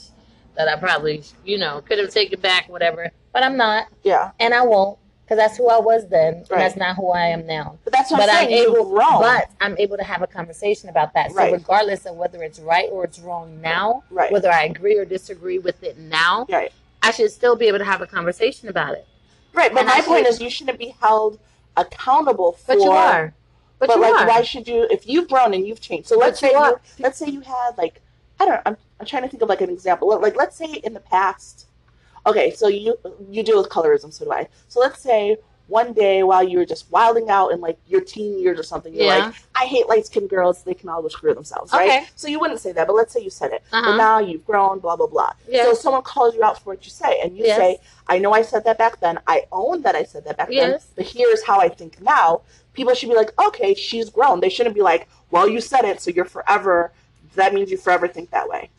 [0.57, 3.11] that I probably you know could have taken back, whatever.
[3.33, 4.99] But I'm not, yeah and I won't.
[5.29, 6.59] Because that's who I was then, and Right.
[6.61, 7.77] that's not who I am now.
[7.85, 8.63] But that's what But I'm I'm saying.
[8.63, 9.21] You've able, grown.
[9.21, 11.33] but I'm able to have a conversation about that.
[11.33, 11.53] So Right.
[11.53, 14.33] regardless of whether it's right or it's wrong now, Right.
[14.33, 16.73] whether I agree or disagree with it now, right.
[17.03, 19.07] I should still be able to have a conversation about it.
[19.53, 19.71] Right.
[19.71, 21.39] But And my point is, you shouldn't be held
[21.77, 22.75] accountable for.
[22.75, 23.35] But you are.
[23.79, 24.27] But, But, you like, are.
[24.29, 24.87] why should you?
[24.91, 27.41] If you've grown and you've changed, so But let's you say you, let's say you
[27.43, 28.01] had like
[28.41, 28.61] I don't.
[28.65, 30.09] I'm I'm trying to think of like an example.
[30.21, 31.67] Like let's say in the past.
[32.27, 32.97] Okay, so you
[33.31, 34.49] you deal with colorism, so do I.
[34.69, 35.37] So let's say
[35.69, 38.95] one day while you were just wilding out in like your teen years or something,
[38.95, 39.27] you're Yeah.
[39.27, 40.63] like, I hate light skinned girls.
[40.63, 42.09] They can all go screw themselves, right?
[42.17, 43.63] So you wouldn't say that, but let's say you said it.
[43.71, 43.83] Uh-huh.
[43.91, 45.33] But now you've grown, blah blah blah.
[45.47, 45.67] Yes.
[45.67, 47.59] So someone calls you out for what you say, and you Yes.
[47.59, 49.19] say, I know I said that back then.
[49.27, 50.79] I own that I said that back then.
[50.97, 52.41] But here's how I think now.
[52.73, 54.41] People should be like, okay, she's grown.
[54.41, 56.93] They shouldn't be like, well, you said it, so you're forever.
[57.35, 58.71] That means you forever think that way.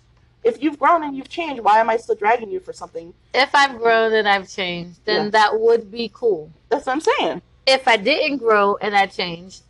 [0.49, 3.13] If you've grown and you've changed, why am I still dragging you for something?
[3.33, 5.29] if I've grown and I've changed, then Yeah.
[5.31, 6.51] that would be cool.
[6.69, 7.41] That's what I'm saying.
[7.67, 9.61] If I didn't grow and I changed,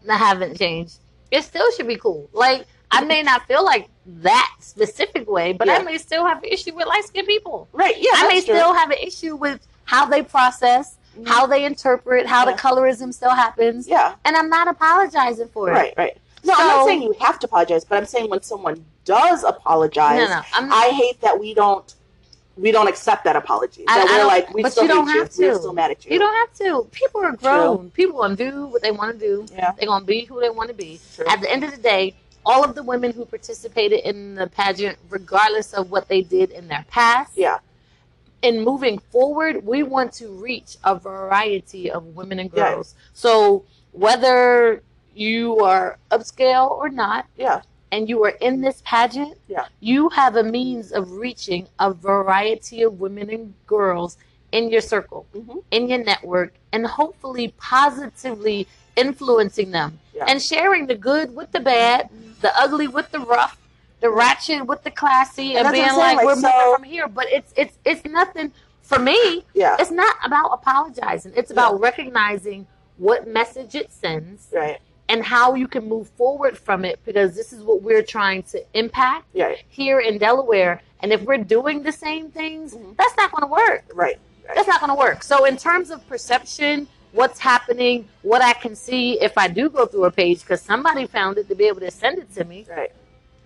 [0.00, 0.96] and I haven't changed,
[1.30, 2.28] it still should be cool.
[2.32, 6.48] Like I may not feel like that specific way, but I may still have an
[6.50, 7.68] issue with light skinned people.
[7.72, 7.94] Right?
[7.98, 8.10] Yeah.
[8.14, 8.54] I may true.
[8.54, 11.28] still have an issue with how they process, Mhm.
[11.28, 12.52] how they interpret, how Yeah.
[12.52, 14.14] the colorism still happens, Yeah.
[14.24, 15.72] and I'm not apologizing for it.
[15.72, 15.94] Right.
[15.96, 16.16] Right.
[16.44, 20.18] No, I'm not saying you have to apologize, but I'm saying when someone does apologize,
[20.28, 21.92] No, no, I'm hate that we don't
[22.56, 23.84] we don't accept that apology.
[23.88, 25.20] I- that I we're like, we but still you don't hate you.
[25.22, 25.58] have We're to.
[25.58, 26.12] still mad at you.
[26.12, 26.88] You don't have to.
[26.92, 27.90] People are grown.
[27.92, 29.46] People gonna do what they want to do.
[29.54, 29.72] Yeah.
[29.78, 31.00] They're gonna be who they want to be.
[31.16, 31.24] True.
[31.28, 34.98] At the end of the day, all of the women who participated in the pageant,
[35.08, 37.58] regardless of what they did in their past, Yeah.
[38.42, 42.94] in moving forward, we want to reach a variety of women and girls.
[43.14, 44.82] So whether
[45.14, 47.62] you are upscale or not, Yeah.
[47.90, 49.66] and you are in this pageant, Yeah.
[49.80, 54.16] you have a means of reaching a variety of women and girls
[54.52, 60.26] in your circle, hmm in your network, and hopefully positively influencing them Yeah.
[60.28, 63.58] and sharing the good with the bad, the ugly with the rough,
[64.00, 67.08] the ratchet with the classy, And and, being like, like, we're so- moving from here.
[67.08, 69.44] But it's it's it's nothing for me.
[69.54, 69.76] Yeah.
[69.78, 71.32] It's not about apologizing.
[71.36, 72.66] It's about recognizing
[72.98, 74.80] what message it sends Right.
[75.12, 78.58] And how you can move forward from it because this is what we're trying to
[78.72, 79.54] impact Yeah.
[79.68, 80.80] here in Delaware.
[81.00, 82.96] And if we're doing the same things, Mhm.
[82.96, 83.84] that's not going to work.
[83.92, 84.18] Right.
[84.54, 85.22] That's not going to work.
[85.22, 89.84] So, in terms of perception, what's happening, what I can see if I do go
[89.84, 92.64] through a page because somebody found it to be able to send it to me,
[92.74, 92.90] Right.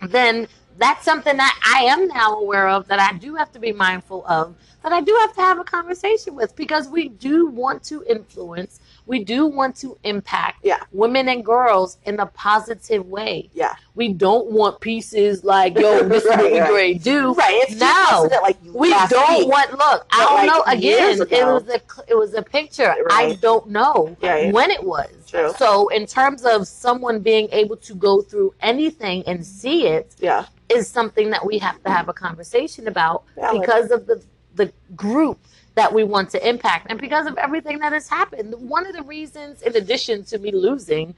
[0.02, 0.46] then
[0.78, 4.24] that's something that I am now aware of that I do have to be mindful
[4.26, 8.04] of, that I do have to have a conversation with because we do want to
[8.08, 10.80] influence, we do want to impact Yeah.
[10.92, 13.48] women and girls in a positive way.
[13.54, 13.74] Yeah.
[13.94, 16.70] We don't want pieces like, yo, this is what we Right, right.
[16.70, 17.32] grade do.
[17.34, 17.54] Right.
[17.62, 18.22] It's just No.
[18.22, 19.48] wasn't like We don't week?
[19.48, 20.06] want look.
[20.10, 20.62] I don't like, know.
[20.66, 22.94] Again, it was a it was a picture.
[23.10, 24.52] I don't know Right.
[24.52, 25.08] when it was.
[25.28, 25.52] True.
[25.58, 30.46] So in terms of someone being able to go through anything and see it Yeah.
[30.68, 33.60] is something that we have to have a conversation about Valid.
[33.60, 34.20] because of the
[34.56, 35.38] the group
[35.76, 38.54] that we want to impact and because of everything that has happened.
[38.68, 41.14] One of the reasons, in addition to me losing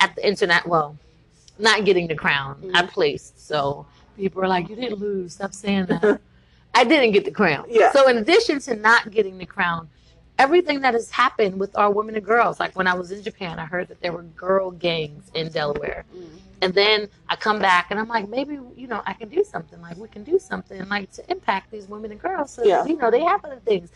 [0.00, 0.96] at the internet, well,
[1.58, 2.88] not getting the crown, I Mhm.
[2.88, 3.46] placed.
[3.46, 5.34] So people are like, "You didn't lose.
[5.34, 6.20] Stop saying that."
[6.74, 7.66] I didn't get the crown.
[7.68, 7.90] Yeah.
[7.92, 9.88] So in addition to not getting the crown,
[10.38, 13.58] everything that has happened with our women and girls, like when I was in Japan,
[13.58, 16.04] I heard that there were girl gangs in Delaware.
[16.62, 19.80] And then I come back and I'm like, maybe, you know, I can do something.
[19.80, 22.50] Like, we can do something, like, to impact these women and girls.
[22.52, 22.84] So, Yeah.
[22.86, 23.90] you know, they have other things.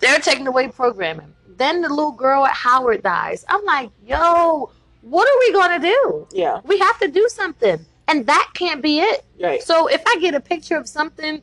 [0.00, 1.32] They're taking away programming.
[1.56, 3.44] Then the little girl at Howard dies.
[3.48, 4.70] I'm like, yo,
[5.02, 6.26] what are we going to do?
[6.32, 6.60] Yeah.
[6.64, 7.78] We have to do something.
[8.08, 9.24] And that can't be it.
[9.40, 9.62] Right.
[9.62, 11.42] So if I get a picture of something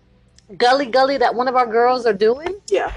[0.58, 2.94] gully gully that one of our girls are doing, Yeah.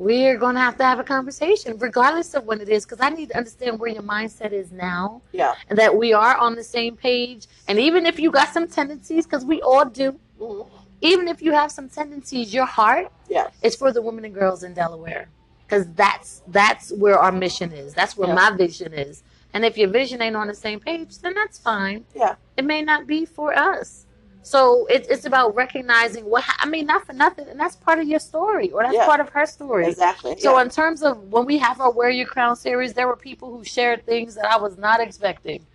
[0.00, 3.10] We're going to have to have a conversation, regardless of when it is, because I
[3.10, 5.54] need to understand where your mindset is now Yeah.
[5.68, 7.46] and that we are on the same page.
[7.68, 10.66] And even if you got some tendencies, because we all do, Mhm.
[11.02, 13.48] even if you have some tendencies, your heart Yeah.
[13.60, 15.28] is for the women and girls in Delaware,
[15.66, 17.92] because that's that's where our mission is.
[17.92, 18.34] That's where Yeah.
[18.36, 19.22] my vision is.
[19.52, 22.06] And if your vision ain't on the same page, then that's fine.
[22.14, 22.36] Yeah.
[22.56, 24.06] It may not be for us.
[24.42, 28.08] So it, it's about recognizing what I mean, not for nothing, and that's part of
[28.08, 29.04] your story, or that's Yeah.
[29.06, 29.86] part of her story.
[29.86, 30.38] Exactly.
[30.38, 30.62] So yeah.
[30.62, 33.64] in terms of when we have our Wear Your Crown series, there were people who
[33.64, 35.66] shared things that I was not expecting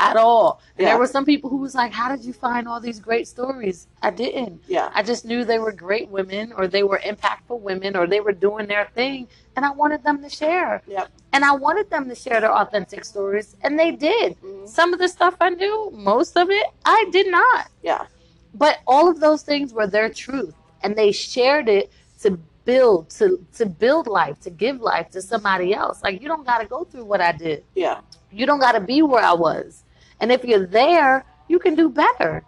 [0.00, 0.60] at all.
[0.78, 0.86] Yeah.
[0.86, 3.86] there were some people who was like, "How did you find all these great stories?"
[4.02, 4.62] I didn't.
[4.66, 4.90] yeah.
[4.94, 8.32] I just knew they were great women, or they were impactful women, or they were
[8.32, 10.82] doing their thing, and I wanted them to share.
[10.86, 11.08] Yep.
[11.32, 14.40] And I wanted them to share their authentic stories, and they did.
[14.40, 14.68] Mhm.
[14.68, 17.68] Some of the stuff I knew, most of it, I did not.
[17.82, 18.06] Yeah.
[18.54, 23.44] But all of those things were their truth, and they shared it to build to
[23.58, 26.84] to build life to give life to somebody else like you don't got to go
[26.84, 28.00] through what i did Yeah.
[28.30, 29.82] you don't got to be where i was
[30.20, 32.44] and if you're there you can do better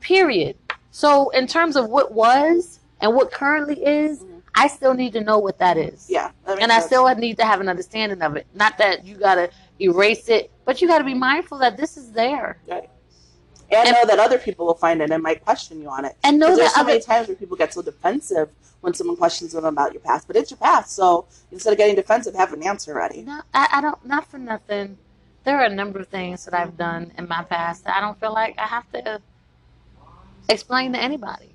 [0.00, 0.56] period
[0.90, 5.38] so in terms of what was and what currently is i still need to know
[5.38, 6.30] what that is Yeah.
[6.46, 6.86] that and i sense.
[6.86, 10.50] still need to have an understanding of it not that you got to erase it
[10.64, 12.88] but you got to be mindful that this is there Right.
[13.70, 16.14] And, And- know that other people will find it and might question you on it.
[16.24, 18.50] and know there's that so other many times where people get so defensive
[18.82, 20.92] when someone questions them about your past, but it's your past.
[20.94, 23.22] So instead of getting defensive, have an answer ready.
[23.22, 24.04] No, I, I don't.
[24.04, 24.98] Not for nothing.
[25.44, 28.18] There are a number of things that I've done in my past that I don't
[28.18, 29.20] feel like I have to
[30.48, 31.48] explain to anybody.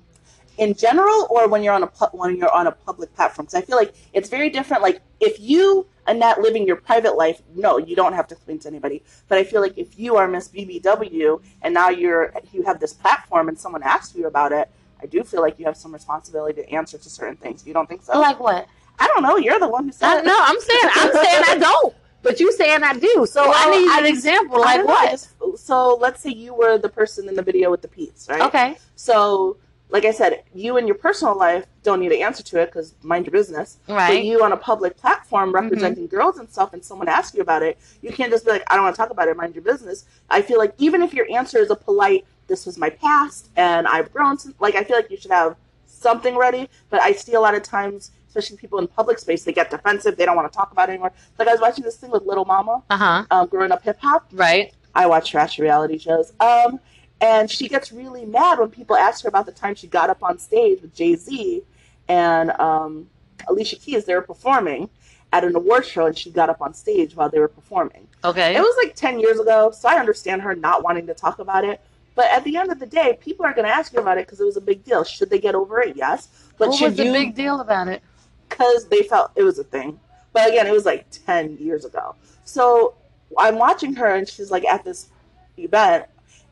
[0.58, 3.54] In general, or when you're on a pu- when you're on a public platform, because
[3.54, 4.82] I feel like it's very different.
[4.82, 8.58] Like if you are not living your private life, no, you don't have to explain
[8.60, 9.02] to anybody.
[9.28, 12.92] But I feel like if you are Miss BBW and now you're you have this
[12.92, 14.68] platform and someone asks you about it,
[15.00, 17.64] I do feel like you have some responsibility to answer to certain things.
[17.64, 18.18] You don't think so?
[18.18, 18.66] Like what?
[18.98, 19.36] I don't know.
[19.36, 20.24] You're the one who said I, it.
[20.24, 21.94] no, I'm saying I'm saying I don't.
[22.22, 23.26] But you saying I do.
[23.30, 24.60] So I need I an example.
[24.60, 25.10] Like don't know, I what?
[25.10, 28.42] just- so let's say you were the person in the video with the piece, right?
[28.42, 28.76] Okay.
[28.96, 29.56] So,
[29.90, 32.94] like I said, you in your personal life don't need to answer to it because
[33.02, 33.78] mind your business.
[33.88, 34.18] Right.
[34.18, 34.26] Mm-hmm.
[34.26, 37.78] you on a public platform representing girls and stuff, and someone asks you about it,
[38.02, 40.04] you can't just be like, "I don't want to talk about it." Mind your business.
[40.28, 43.86] I feel like even if your answer is a polite, "This was my past and
[43.86, 46.68] I've grown," since, like I feel like you should have something ready.
[46.90, 50.16] But I see a lot of times, especially people in public space, they get defensive.
[50.16, 51.12] They don't want to talk about it anymore.
[51.38, 53.24] Like I was watching this thing with Lil Mama, Uh huh.
[53.30, 54.28] um, growing up hip hop.
[54.32, 54.72] Right.
[54.94, 56.32] I watch trash reality shows.
[56.40, 56.80] Um,
[57.20, 60.22] and she gets really mad when people ask her about the time she got up
[60.22, 61.62] on stage with Jay Z
[62.08, 63.08] and um,
[63.48, 64.04] Alicia Keys.
[64.04, 64.88] They were performing
[65.32, 68.06] at an award show, and she got up on stage while they were performing.
[68.24, 68.56] Okay.
[68.56, 71.64] It was like ten years ago, so I understand her not wanting to talk about
[71.64, 71.80] it.
[72.14, 74.26] But at the end of the day, people are going to ask you about it
[74.26, 75.04] because it was a big deal.
[75.04, 75.96] Should they get over it?
[75.96, 76.28] Yes.
[76.58, 78.02] But what was the big deal about it?
[78.48, 79.98] Because they felt it was a thing.
[80.32, 82.14] But again, it was like 10 years ago.
[82.44, 82.94] So
[83.38, 85.08] I'm watching her and she's like at this
[85.56, 86.06] event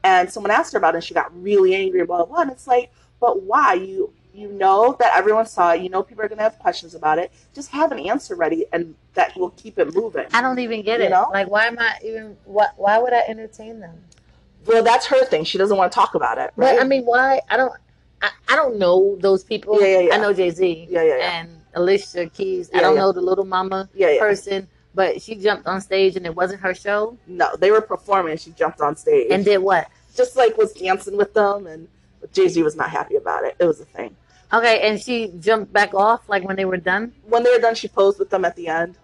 [0.05, 2.43] and someone asked her about it and she got really angry, blah, blah, blah.
[2.43, 3.75] And it's like, but why?
[3.75, 5.81] You you know that everyone saw it.
[5.81, 7.33] You know people are going to have questions about it.
[7.55, 10.27] Just have an answer ready and that will keep it moving.
[10.35, 11.11] I don't even get You it.
[11.11, 11.31] know?
[11.33, 12.37] Like, why am I even?
[12.45, 13.99] Why, why would I entertain them?
[14.67, 15.45] Well, that's her thing.
[15.45, 16.77] She doesn't want to talk about it, right?
[16.77, 17.41] But I mean, why?
[17.49, 17.73] I don't.
[18.21, 19.81] I, I don't know those people.
[19.81, 20.15] Yeah, yeah, yeah.
[20.15, 20.87] I know Jay Z.
[20.91, 21.41] Yeah, yeah, yeah.
[21.41, 22.71] And Alicia Keys.
[22.75, 23.03] I don't yeah.
[23.03, 24.19] know the Lil Mama yeah, yeah.
[24.19, 27.17] person, but she jumped on stage and it wasn't her show.
[27.29, 29.29] No, they were performing she jumped on stage.
[29.31, 29.89] And did what?
[30.17, 31.87] just like was dancing with them and
[32.33, 33.55] Jay Z was not happy about it.
[33.59, 34.17] It was a thing.
[34.53, 37.13] Okay, and she jumped back off like when they were done.
[37.29, 38.97] when they were done, she posed with them at the end,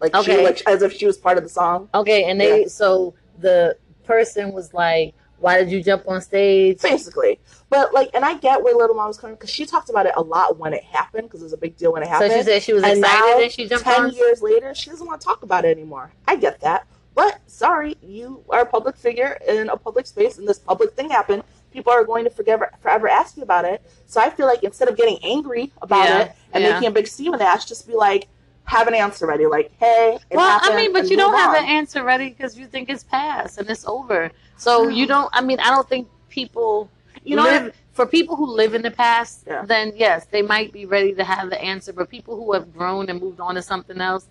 [0.00, 0.44] like she Okay.
[0.44, 1.88] like as if she was part of the song.
[1.94, 7.40] Okay, and they so the person was like, "Why did you jump on stage?" Basically,
[7.68, 10.12] but like, and I get where Little Mom was coming because she talked about it
[10.16, 12.32] a lot when it happened because it was a big deal when it happened.
[12.32, 14.12] So she said she was And excited now, and she jumped Ten on.
[14.12, 16.12] years later, she doesn't want to talk about it anymore.
[16.26, 20.48] I get that, but sorry, you are a public figure in a public space, and
[20.48, 21.42] this public thing happened.
[21.72, 23.82] People are going to forever, forever ask you about it.
[24.06, 26.72] So I feel like instead of getting angry about Yeah, it and yeah.
[26.74, 28.28] making a big scene with that, just be like,
[28.64, 29.46] have an answer ready.
[29.46, 32.58] Like, hey, it Well, I mean, but you don't move have an answer ready because
[32.58, 34.30] you think it's past and it's over.
[34.62, 35.28] So you don't.
[35.32, 36.88] I mean, I don't think people.
[37.24, 39.64] You know, live, for people who live in the past, Yeah.
[39.64, 41.92] then yes, they might be ready to have the answer.
[41.92, 44.26] But people who have grown and moved on to something else,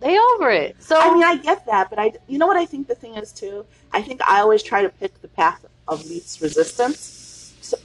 [0.00, 0.76] they over it.
[0.80, 3.14] So I mean, I get that, but I, you know what I think the thing
[3.16, 3.66] is too.
[3.92, 7.54] I think I always try to pick the path of least resistance.
[7.60, 7.76] So,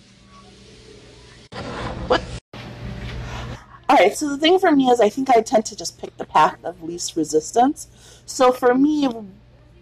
[2.08, 2.22] what?
[3.90, 4.16] All right.
[4.16, 6.64] So the thing for me is, I think I tend to just pick the path
[6.64, 7.88] of least resistance.
[8.26, 9.08] So for me,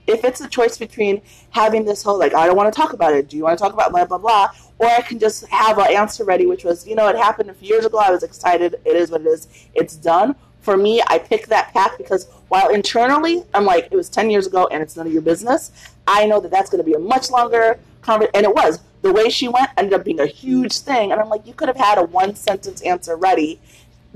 [0.08, 3.14] if it's a choice between having this whole like, I don't want to talk about
[3.14, 3.30] it.
[3.30, 4.50] Do you want to talk about blah blah blah?
[4.80, 7.54] Or I can just have an answer ready, which was, you know, it happened a
[7.54, 8.00] few years ago.
[8.00, 8.76] I was excited.
[8.86, 9.48] It is what it is.
[9.74, 10.36] It's done.
[10.62, 14.48] For me, I pick that path because while internally I'm like, it was 10 years
[14.48, 15.72] ago and it's none of your business,
[16.08, 18.36] I know that that's going to be a much longer conversation.
[18.36, 18.80] And it was.
[19.02, 21.12] The way she went ended up being a huge thing.
[21.12, 23.60] And I'm like, you could have had a one sentence answer ready,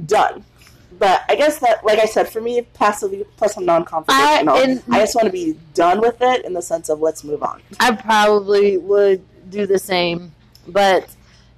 [0.06, 0.46] done.
[1.00, 4.50] But I guess that, like I said, for me, passively, plus I'm non confrontational.
[4.90, 7.44] I- I, just want to be done with it in the sense of let's move
[7.44, 7.62] on.
[7.80, 10.32] I probably would do the same,
[10.68, 11.08] but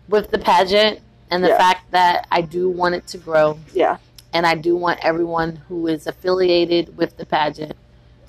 [0.10, 1.00] with the pageant
[1.32, 1.58] and the Yeah.
[1.58, 3.98] fact that I do want it to grow, Yeah.
[4.34, 7.74] and I do want everyone who is affiliated with the pageant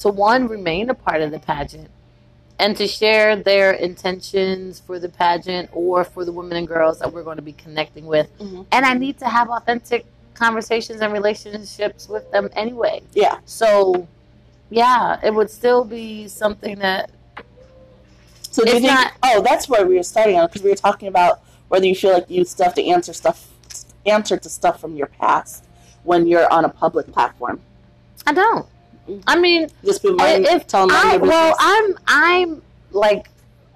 [0.00, 1.88] to one remain a part of the pageant
[2.58, 7.12] and to share their intentions for the pageant or for the women and girls that
[7.12, 8.28] we're going to be connecting with.
[8.38, 8.66] Mhm.
[8.70, 10.04] And I need to have authentic
[10.40, 13.02] conversations and relationships with them anyway.
[13.12, 13.38] Yeah.
[13.44, 14.08] So,
[14.70, 17.10] yeah, it would still be something that
[18.50, 18.92] So do you think?
[18.92, 21.94] not- oh, that's where we were starting on because we were talking about whether you
[21.94, 23.46] feel like you still have to answer stuff
[24.06, 25.64] answer to stuff from your past
[26.04, 27.60] when you're on a public platform.
[28.26, 28.66] I don't.
[29.26, 32.62] I mean, Just be mind, if tell them I, well, I'm I'm
[32.92, 33.28] like,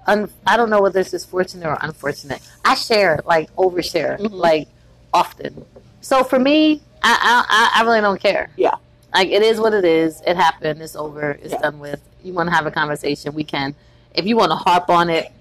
[0.07, 2.41] un, I don't know whether this is fortunate or unfortunate.
[2.65, 4.31] I share like overshare Mhm.
[4.31, 4.67] like
[5.13, 5.63] often.
[6.05, 7.17] So for me, I,
[7.49, 8.51] I I really don't care.
[8.57, 8.75] Yeah.
[9.11, 10.21] Like it is what it is.
[10.27, 10.79] It happened.
[10.79, 11.31] It's over.
[11.31, 11.61] It's Yeah.
[11.61, 11.99] done with.
[12.23, 13.33] You want to have a conversation?
[13.33, 13.73] We can.
[14.13, 15.31] If you want to harp on it,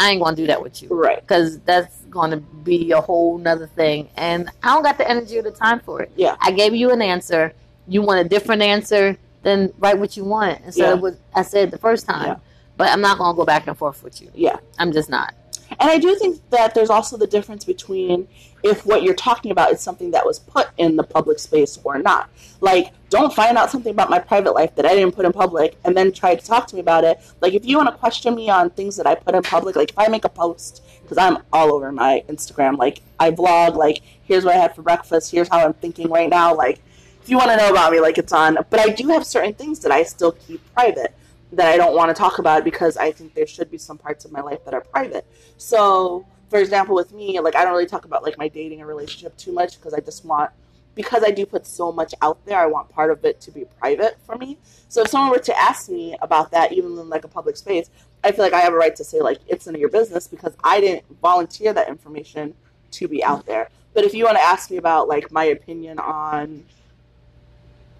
[0.00, 1.20] I ain't gonna do that with you right.
[1.20, 5.36] because that's going to be a whole nother thing and i don't got the energy
[5.38, 6.36] or the time for it Yeah.
[6.40, 7.52] i gave you an answer
[7.86, 10.92] you want a different answer then write what you want instead Yeah.
[10.94, 12.36] of what i said the first time Yeah.
[12.78, 14.56] but i'm not going to go back and forth with you Yeah.
[14.78, 15.34] i'm just not
[15.80, 18.26] And I do think that there's also the difference between
[18.64, 21.98] if what you're talking about is something that was put in the public space or
[21.98, 22.28] not.
[22.60, 25.78] Like, don't find out something about my private life that I didn't put in public
[25.84, 27.20] and then try to talk to me about it.
[27.40, 29.90] Like, if you want to question me on things that I put in public, like
[29.90, 34.00] if I make a post, because I'm all over my Instagram, like I vlog, like
[34.24, 36.80] here's what I had for breakfast, here's how I'm thinking right now, like
[37.22, 38.58] if you want to know about me, like it's on.
[38.70, 41.14] But I do have certain things that I still keep private
[41.52, 44.24] that I don't want to talk about because I think there should be some parts
[44.24, 45.26] of my life that are private.
[45.56, 48.86] So, for example, with me, like I don't really talk about like my dating or
[48.86, 50.50] relationship too much because I just want
[50.94, 53.64] because I do put so much out there, I want part of it to be
[53.78, 54.58] private for me.
[54.88, 57.88] So if someone were to ask me about that, even in like a public space,
[58.24, 60.26] I feel like I have a right to say like it's none of your business
[60.26, 62.52] because I didn't volunteer that information
[62.92, 63.70] to be out there.
[63.94, 66.64] But if you want to ask me about like my opinion on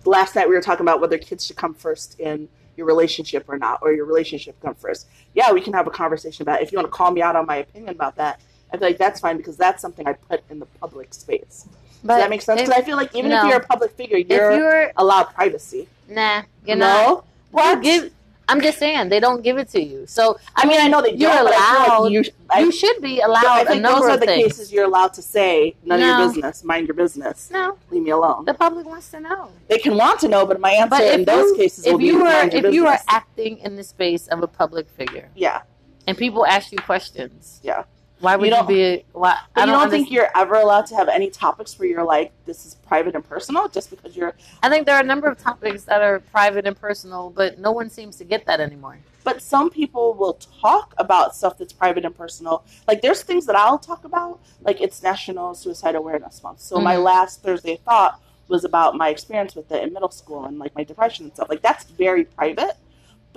[0.05, 2.49] last night we were talking about whether kids should come first in
[2.79, 5.09] your relationship or not, or your relationship come first.
[5.35, 6.65] Yeah, we can have a conversation about it.
[6.65, 8.41] If you want to call me out on my opinion about that,
[8.73, 11.67] I feel like that's fine because that's something I put in the public space.
[12.05, 12.61] but Does that make sense?
[12.61, 13.45] Because I feel like even no.
[13.45, 15.89] if you're a public figure, you're, you're allowed privacy.
[16.09, 17.77] nah you're no, not what?
[17.77, 18.13] You give
[18.49, 21.19] i'm just saying they don't give it to you so I mean, I know that
[21.19, 21.45] you're don't.
[21.45, 24.17] but I feel like allowed you, I, you should be allowed I think those are
[24.17, 26.65] the things cases you're allowed to say none of your business.
[26.65, 27.51] Mind your business.
[27.51, 28.45] no Leave me alone.
[28.45, 31.21] the public wants to know They can want to know, but my answer But in
[31.21, 33.77] if those cases if will be you are mind your if you are acting in
[33.77, 35.63] the space of a public figure yeah,
[36.07, 37.85] and people ask you questions, yeah.
[38.21, 39.05] Why would you, don't- be?
[39.13, 42.05] Why I you don't, don't think you're ever allowed to have any topics where you're
[42.05, 44.35] like, this is private and personal, just because you're.
[44.63, 47.71] I think there are a number of topics that are private and personal, but no
[47.73, 48.99] one seems to get that anymore.
[49.25, 52.65] But some people will talk about stuff that's private and personal.
[52.87, 56.61] Like there's things that I'll talk about, like it's National Suicide Awareness Month.
[56.61, 57.05] So my Mhm.
[57.05, 60.83] last Thursday thought was about my experience with it in middle school and like my
[60.83, 61.49] depression and stuff.
[61.51, 62.73] Like that's very private.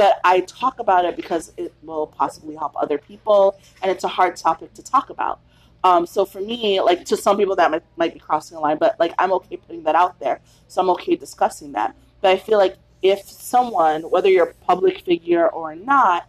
[0.02, 4.08] But I talk about it because it will possibly help other people, and it's a
[4.08, 5.41] hard topic to talk about.
[5.84, 8.80] Um, so for me, like to some people that might, might be crossing a line,
[8.80, 11.95] but like I'm okay putting that out there, so I'm okay discussing that.
[12.20, 16.28] But I feel like if someone, whether you're a public figure or not,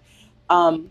[0.50, 0.90] um,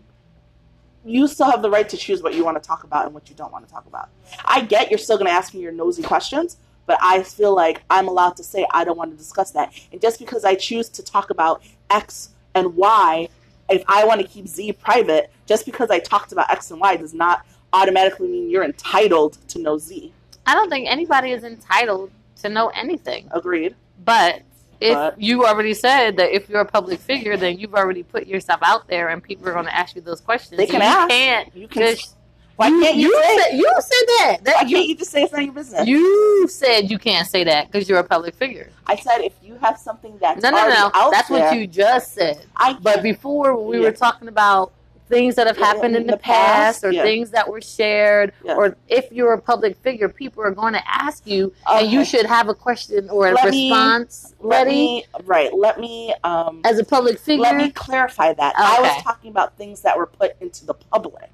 [1.04, 3.30] you still have the right to choose what you want to talk about and what
[3.30, 4.08] you don't want to talk about.
[4.44, 6.56] I get you're still going to ask me your nosy questions,
[6.86, 9.72] but I feel like I'm allowed to say I don't want to discuss that.
[9.92, 13.28] And just because I choose to talk about X and why
[13.68, 16.96] if I want to keep Z private, just because I talked about X and Y
[16.96, 20.12] does not automatically mean you're entitled to know Z.
[20.46, 22.10] I don't think anybody is entitled
[22.42, 23.28] to know anything.
[23.30, 23.74] Agreed.
[24.04, 24.42] But
[24.80, 28.26] if But- you already said that if you're a public figure, then you've already put
[28.26, 30.58] yourself out there, and people are going to ask you those questions.
[30.58, 31.08] They can you ask.
[31.08, 31.82] Can't You can.
[31.82, 32.16] just
[32.56, 33.36] why can't you, you say?
[33.38, 34.36] said, you said that.
[34.38, 35.86] why that can't you, you just say it's of your business?
[35.86, 38.70] you said you can't say that because you're a public figure.
[38.86, 40.90] I said if you have something that's No, no, no.
[40.94, 42.44] out That's there, what you just said.
[42.56, 43.84] I But before we Yeah.
[43.84, 44.72] were talking about
[45.08, 47.02] things that have Yeah, happened in in the, the past, past, or yeah.
[47.02, 51.26] things that were shared, or if you're a public figure, people are going to ask
[51.26, 55.04] you, and you should have a question or a Let me- response let ready me
[55.24, 55.52] right.
[55.54, 57.42] Let me um, as a public figure.
[57.42, 58.54] let me clarify that.
[58.56, 61.30] I was talking about things that were put into the public.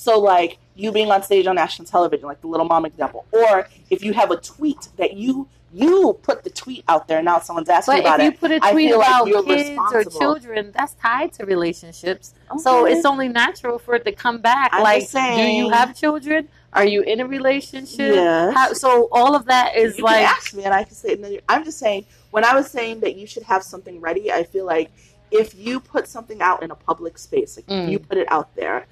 [0.00, 3.68] So like you being on stage on national television, like the little mom example, or
[3.90, 7.68] if you have a tweet that you you put the tweet out there, now someone's
[7.68, 10.94] asking but about if you put a tweet feel like about kids or children, that's
[10.94, 12.32] tied to relationships.
[12.58, 14.70] So it's only natural for it to come back.
[14.72, 16.48] I'm like, do you have children?
[16.72, 18.14] Are you in a relationship?
[18.14, 18.54] Yes.
[18.54, 21.36] How, so all of that is you like ask me and I can say no,
[21.48, 24.64] I'm just saying when I was saying that you should have something ready, I feel
[24.64, 24.90] like
[25.30, 27.90] if you put something out in a public space, like Mm.
[27.90, 28.86] you put it out there,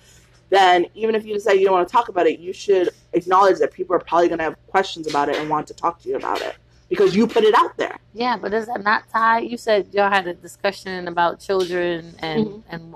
[0.50, 3.58] then even if you decide you don't want to talk about it, you should acknowledge
[3.58, 6.08] that people are probably going to have questions about it and want to talk to
[6.08, 6.56] you about it
[6.88, 7.98] because you put it out there.
[8.14, 9.40] Yeah, but does that not tie?
[9.40, 12.62] You said y'all had a discussion about children, and Mhm.
[12.70, 12.94] and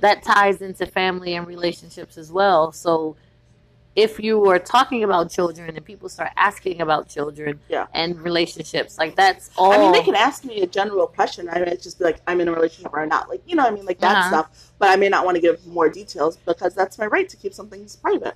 [0.00, 2.72] that ties into family and relationships as well.
[2.72, 3.16] So,
[3.96, 7.86] if you are talking about children and people start asking about children Yeah.
[7.94, 9.72] and relationships, like that's all.
[9.72, 11.48] I mean, they can ask me a general question.
[11.48, 13.28] I mean, just be like, I'm in a relationship or not.
[13.30, 13.86] Like, you know what I mean?
[13.86, 14.28] Like that Uh-huh.
[14.28, 14.72] stuff.
[14.78, 17.54] But I may not want to give more details because that's my right to keep
[17.54, 18.34] some things private.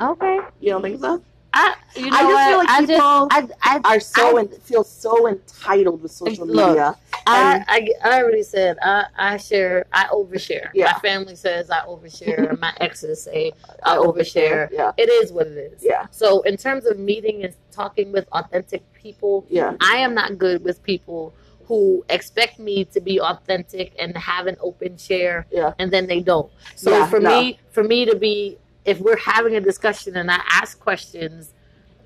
[0.00, 0.40] okay.
[0.60, 1.22] You don't think so?
[1.54, 2.48] I, you know I just what?
[2.48, 6.46] feel like I people just, I, I, are so en- feel so entitled with social
[6.46, 6.96] Look, media.
[7.26, 10.70] I, I, I already said I, I share, I overshare.
[10.74, 10.92] Yeah.
[10.92, 12.58] My family says I overshare.
[12.60, 13.52] My exes say
[13.82, 14.68] I overshare.
[14.70, 15.82] Yeah, It is what it is.
[15.84, 20.38] yeah, So, in terms of meeting and talking with authentic people, yeah, I am not
[20.38, 21.34] good with people
[21.66, 26.20] who expect me to be authentic and have an open share, yeah, and then they
[26.20, 26.50] don't.
[26.76, 27.28] So Yeah, for no.
[27.30, 31.54] me, for me to be, if we're having a discussion and I ask questions,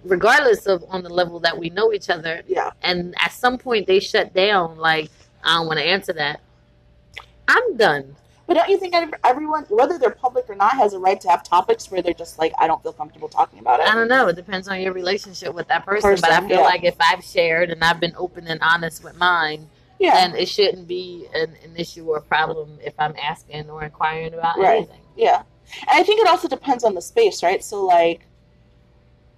[0.07, 2.71] regardless of on the level that we know each other, yeah.
[2.83, 5.11] and at some point they shut down, like
[5.45, 6.41] I don't want to answer that.
[7.49, 8.17] I'm done.
[8.47, 8.95] But don't you think
[9.25, 12.39] everyone, whether they're public or not, has a right to have topics where they're just
[12.39, 13.89] like, I don't feel comfortable talking about it?
[13.89, 14.29] I don't know.
[14.29, 16.17] It depends on your relationship with that person.
[16.21, 16.61] but I feel yeah.
[16.61, 20.49] like if I've shared and I've been open and honest with mine, Yeah, then it
[20.49, 24.77] shouldn't be an, an issue or a problem if I'm asking or inquiring about Right.
[24.77, 25.01] anything.
[25.17, 25.43] yeah.
[25.81, 27.65] And I think it also depends on the space, right?
[27.65, 28.26] So, like,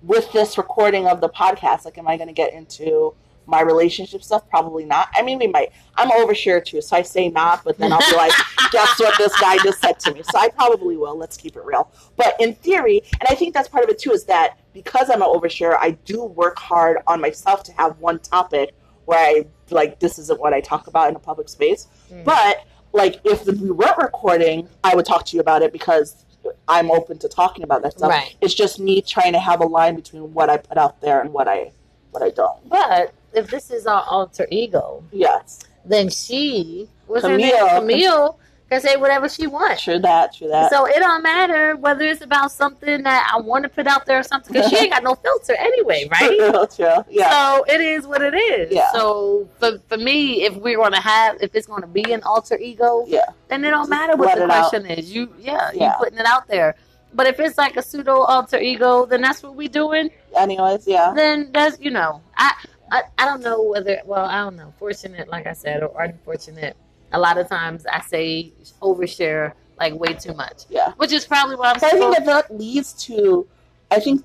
[0.02, 3.14] with this recording of the podcast, like, am I going to get into
[3.46, 4.48] my relationship stuff?
[4.48, 5.08] Probably not.
[5.14, 5.72] I mean, we might.
[5.96, 8.32] I'm overshare too, so I say not, but then I'll be like,
[8.72, 10.22] guess what this guy just said to me?
[10.22, 11.16] So I probably will.
[11.16, 11.90] Let's keep it real.
[12.16, 15.22] But in theory, and I think that's part of it too, is that because I'm
[15.22, 18.74] an overshare, I do work hard on myself to have one topic
[19.06, 21.88] where I like this isn't what I talk about in a public space.
[22.12, 22.24] Mm.
[22.24, 26.26] But like if we weren't recording, I would talk to you about it because
[26.68, 28.10] I'm open to talking about that stuff.
[28.10, 28.36] Right.
[28.40, 31.32] It's just me trying to have a line between what I put out there and
[31.32, 31.72] what I
[32.10, 32.68] what I don't.
[32.68, 35.60] But if this is our alter ego, Yes.
[35.84, 37.36] then she, her Camille.
[37.38, 37.68] name?
[37.80, 38.38] Camille
[38.70, 39.82] can say whatever she wants.
[39.82, 40.70] True that, true that.
[40.70, 44.18] So it don't matter whether it's about something that I want to put out there
[44.18, 46.36] or something because she ain't got no filter anyway, right?
[46.38, 47.04] True, true.
[47.10, 47.30] Yeah.
[47.30, 48.72] So it is what it is.
[48.72, 48.90] Yeah.
[48.92, 52.58] So for, for me, if we're to have, if it's going to be an alter
[52.58, 53.20] ego, yeah.
[53.48, 54.70] then it don't Just matter what the it out.
[54.70, 55.12] question is.
[55.14, 55.92] You, yeah, Yeah.
[55.92, 56.74] you putting it out there.
[57.14, 60.10] But if it's like a pseudo alter ego, then that's what we doing.
[60.36, 61.12] Anyways, yeah.
[61.16, 62.52] Then that's you know, I,
[62.92, 64.74] I I don't know whether well I don't know.
[64.78, 66.76] Fortunate, like I said, or unfortunate.
[67.12, 68.52] A lot of times I say
[68.82, 70.92] overshare like way too much, Yeah.
[70.96, 73.46] which is probably what I'm So I think that that leads to,
[73.90, 74.24] I think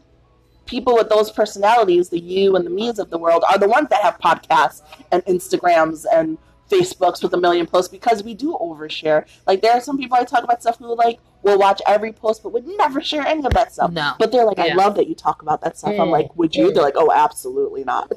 [0.66, 3.90] people with those personalities, the you and the me's of the world, are the ones
[3.90, 4.82] that have podcasts
[5.12, 6.38] and Instagrams and
[6.72, 9.26] Facebooks with a million posts because we do overshare.
[9.46, 12.42] Like there are some people I talk about stuff who like will watch every post
[12.42, 13.92] but would never share any of that stuff.
[13.92, 14.14] No.
[14.18, 15.92] But they're like, I love that you talk about that stuff.
[15.92, 16.12] I'm Mm.
[16.12, 16.70] like, would you?
[16.70, 16.74] Mm.
[16.74, 18.12] They're like, oh, absolutely not.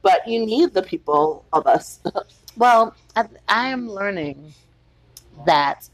[0.00, 2.00] But you need the people of us.
[2.56, 4.54] Well, I, I am learning
[5.46, 5.88] that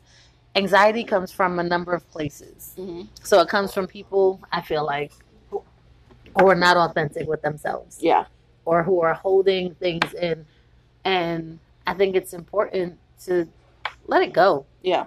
[0.56, 2.72] anxiety comes from a number of places.
[2.76, 5.12] hmm So it comes from people I feel like
[5.50, 5.62] who
[6.38, 7.98] who are not authentic with themselves.
[8.00, 8.26] Yeah.
[8.64, 10.44] or who are holding things in.
[11.04, 13.48] And I think it's important to
[14.06, 14.66] let it go.
[14.82, 15.06] Yeah.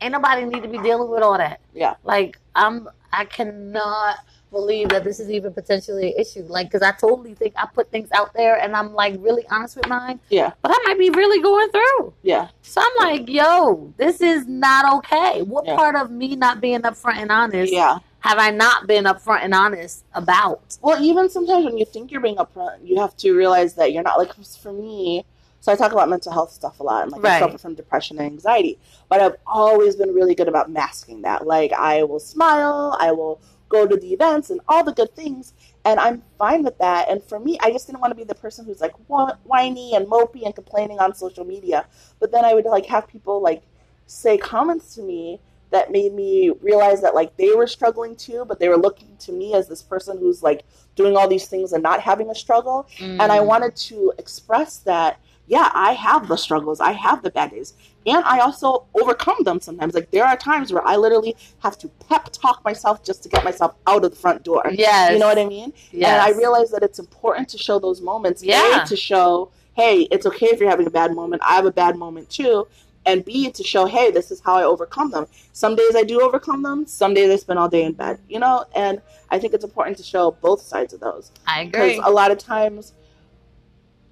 [0.00, 1.60] Ain't nobody need to be dealing with all that.
[1.74, 1.94] Yeah.
[2.04, 4.16] Like I'm, I cannot
[4.50, 6.44] believe that this is even potentially an issue.
[6.48, 9.76] Like, because I totally think I put things out there, and I'm like really honest
[9.76, 10.20] with mine.
[10.30, 10.52] Yeah.
[10.62, 12.14] But I might be really going through.
[12.22, 12.48] Yeah.
[12.62, 15.42] So I'm like, yo, this is not okay.
[15.42, 15.76] What Yeah.
[15.76, 17.98] part of me not being upfront and honest Yeah.
[18.20, 20.78] have I not been upfront and honest about?
[20.82, 24.02] Well, even sometimes when you think you're being upfront, you have to realize that you're
[24.02, 24.18] not.
[24.18, 25.24] Like for me,
[25.60, 28.18] so I talk about mental health stuff a lot, and like I suffer from depression
[28.18, 28.78] and anxiety.
[29.08, 31.46] But I've always been really good about masking that.
[31.46, 35.52] Like I will smile, I will go to the events and all the good things,
[35.84, 37.08] and I'm fine with that.
[37.08, 40.06] And for me, I just didn't want to be the person who's like whiny and
[40.06, 41.86] mopey and complaining on social media.
[42.20, 43.62] But then I would like have people like
[44.06, 45.40] say comments to me
[45.70, 49.32] that made me realize that like they were struggling too, but they were looking to
[49.32, 50.64] me as this person who's like
[50.94, 52.86] doing all these things and not having a struggle.
[53.18, 53.46] And I Mm.
[53.46, 57.74] wanted to express that, yeah, I have the struggles, I have the bad days,
[58.06, 59.94] and I also overcome them sometimes.
[59.94, 63.44] Like there are times where I literally have to pep talk myself just to get
[63.44, 64.62] myself out of the front door.
[64.72, 65.12] Yes.
[65.12, 65.72] You know what I mean?
[65.90, 66.10] Yes.
[66.10, 68.42] And I realize that it's important to show those moments.
[68.42, 68.84] Yeah.
[68.84, 71.42] A, to show, hey, it's okay if you're having a bad moment.
[71.44, 72.68] I have a bad moment too.
[73.04, 75.26] And B, to show, hey, this is how I overcome them.
[75.52, 76.86] Some days I do overcome them.
[76.86, 78.18] Some days I spend all day in bed.
[78.28, 79.00] You know, and
[79.30, 81.96] I think it's important to show both sides of those I agree.
[81.96, 82.92] because a lot of times,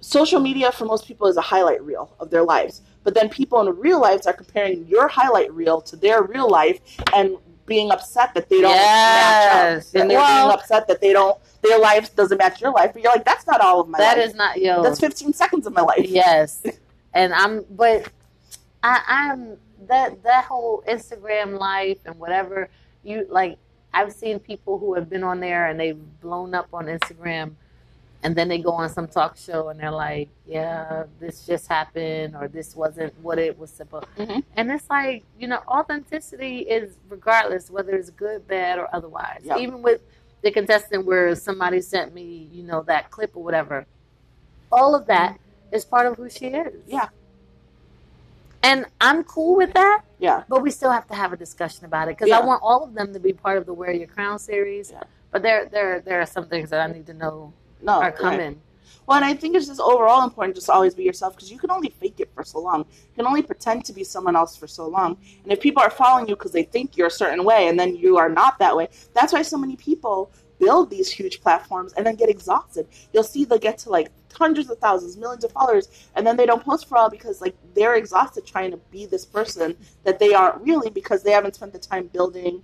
[0.05, 2.81] social media for most people is a highlight reel of their lives.
[3.03, 6.79] But then people in real lives are comparing your highlight reel to their real life
[7.15, 9.95] and being upset that they don't match Yes.
[9.95, 10.01] up.
[10.01, 12.91] And they're Well- being upset that they don't their life doesn't match your life.
[12.93, 14.27] But you're like, that's not all of my That life.
[14.27, 14.83] is not yo.
[14.83, 16.05] that's 15 seconds of my life.
[16.07, 16.61] yes,
[17.15, 18.07] and I'm, but
[18.83, 22.69] I, I'm that that whole Instagram life and whatever
[23.03, 23.57] you like.
[23.95, 27.53] I've seen people who have been on there and they've blown up on Instagram,
[28.25, 32.35] and then they go on some talk show and they're like, "Yeah, this just happened,"
[32.35, 34.43] or "This wasn't what it was supposed." Mhm.
[34.57, 39.41] And it's like you know, authenticity is regardless whether it's good, bad, or otherwise.
[39.43, 39.57] Yeah.
[39.59, 40.01] Even with
[40.41, 43.85] the contestant where somebody sent me, you know, that clip or whatever.
[44.71, 45.37] All of that
[45.71, 46.81] is part of who she is.
[46.87, 47.09] Yeah.
[48.63, 50.43] And I'm cool with that, Yeah.
[50.49, 52.39] but we still have to have a discussion about it because Yeah.
[52.39, 54.89] I want all of them to be part of the Wear Your Crown series.
[54.91, 55.03] Yeah.
[55.31, 57.53] But there, there, there are some things that I need to know
[57.85, 57.93] No.
[57.93, 58.15] are right.
[58.15, 58.61] coming.
[59.07, 61.59] Well, and I think it's just overall important just to always be yourself because you
[61.59, 62.79] can only fake it for so long.
[62.79, 65.17] You can only pretend to be someone else for so long.
[65.43, 67.95] And if people are following you because they think you're a certain way and then
[67.95, 72.05] you are not that way, that's why so many people build these huge platforms and
[72.05, 72.87] then get exhausted.
[73.13, 76.45] You'll see they get to like hundreds of thousands, millions of followers, and then they
[76.45, 80.33] don't post for all because like they're exhausted trying to be this person that they
[80.33, 82.63] aren't really because they haven't spent the time building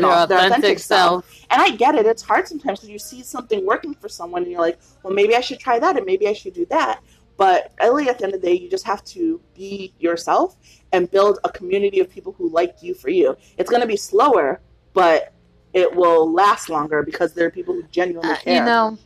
[0.00, 1.24] their, Their their authentic self.
[1.26, 1.46] self.
[1.50, 2.06] And I get it.
[2.06, 5.36] It's hard sometimes because you see something working for someone and you're like, well, maybe
[5.36, 7.00] I should try that and maybe I should do that.
[7.36, 10.56] But really, at the end of the day, you just have to be yourself
[10.92, 13.36] and build a community of people who like you for you.
[13.58, 14.60] It's going to be slower,
[14.92, 15.32] but
[15.72, 18.54] it will last longer because there are people who genuinely Uh, care.
[18.56, 18.98] you know,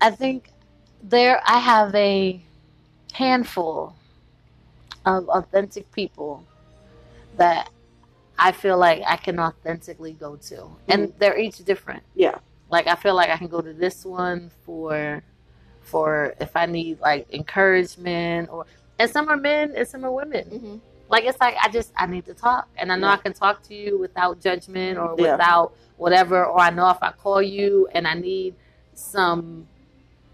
[0.00, 0.50] I think
[1.02, 2.40] there I have a
[3.12, 3.94] handful
[5.06, 6.44] of authentic people
[7.36, 7.70] that
[8.38, 12.02] I feel like I can authentically go to, and they're each different.
[12.14, 12.38] Yeah.
[12.70, 15.22] Like I feel like I can go to this one for
[15.80, 18.66] for if I need like encouragement or
[18.98, 20.44] and some are men and some are women.
[20.48, 20.76] hmm
[21.08, 23.14] Like it's like I just I need to talk, and I know Yeah.
[23.14, 25.32] I can talk to you without judgment or Yeah.
[25.32, 26.44] without whatever.
[26.44, 28.54] Or I know if I call you and I need
[28.94, 29.66] some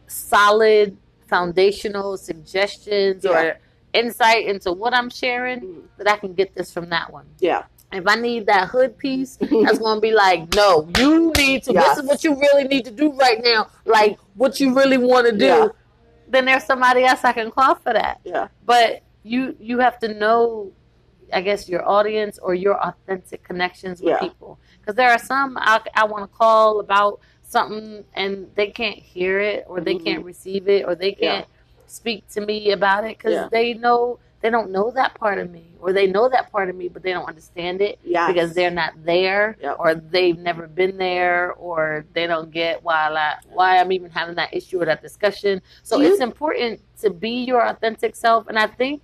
[0.07, 0.97] solid
[1.29, 3.31] foundational suggestions Yeah.
[3.43, 3.59] or
[3.93, 5.83] insight into what I'm sharing, Mhm.
[5.99, 7.27] that I can get this from that one.
[7.39, 7.63] Yeah.
[7.95, 11.73] If I need that hood piece, that's gonna be like, no, you need to.
[11.73, 11.97] Yes.
[11.97, 13.69] This is what you really need to do right now.
[13.85, 15.45] Like what you really want to do.
[15.47, 15.69] Yeah.
[16.29, 18.49] Then there's somebody else I can call for that Yeah.
[18.65, 20.71] but you you have to know
[21.33, 24.19] i guess your audience or your authentic connections with Yeah.
[24.19, 28.99] people because there are some i, I want to call about something and they can't
[28.99, 30.05] hear it or they Mhm.
[30.05, 31.47] can't receive it or they can't
[31.87, 33.49] speak to me about it because Yeah.
[33.51, 36.77] they know they don't know that part of me or they know that part of
[36.77, 38.31] me but they don't understand it Yes.
[38.31, 39.77] because they're not there Yep.
[39.79, 44.35] or they've never been there or they don't get why I, why I'm even having
[44.35, 45.63] that issue or that discussion.
[45.83, 49.01] So you- it's important to be your authentic self and I think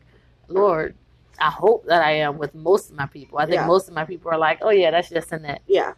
[0.47, 0.95] Lord,
[1.39, 3.39] I hope that I am with most of my people.
[3.39, 3.67] I think Yeah.
[3.67, 5.95] most of my people are like, "Oh yeah, that's just in it." Yeah.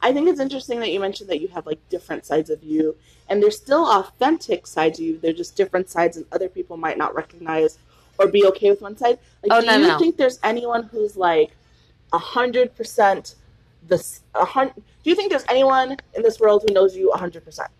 [0.00, 2.96] I think it's interesting that you mentioned that you have like different sides of you,
[3.28, 5.18] and there's still authentic sides of you.
[5.18, 7.78] They're just different sides, and other people might not recognize
[8.18, 9.18] or be okay with one side.
[9.42, 9.98] Like, Oh, do no, you no.
[9.98, 11.50] think there's anyone who's like
[12.12, 13.34] a hundred percent
[13.88, 14.76] the s- a hundred?
[14.76, 17.70] Do you think there's anyone in this world who knows you a hundred percent?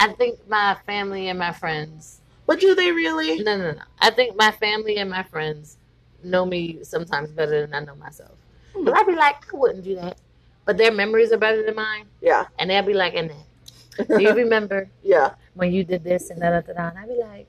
[0.00, 2.20] I think my family and my friends.
[2.46, 3.42] But do they really?
[3.42, 3.82] No, no, no.
[4.00, 5.76] I think my family and my friends
[6.22, 8.36] know me sometimes better than I know myself.
[8.74, 8.84] Hmm.
[8.84, 10.18] But I'd be like, I wouldn't do that.
[10.64, 13.30] But their memories are better than mine, Yeah, and they'll be like, "And
[14.06, 17.46] do you remember yeah, when you did this and that?" And I'd be like,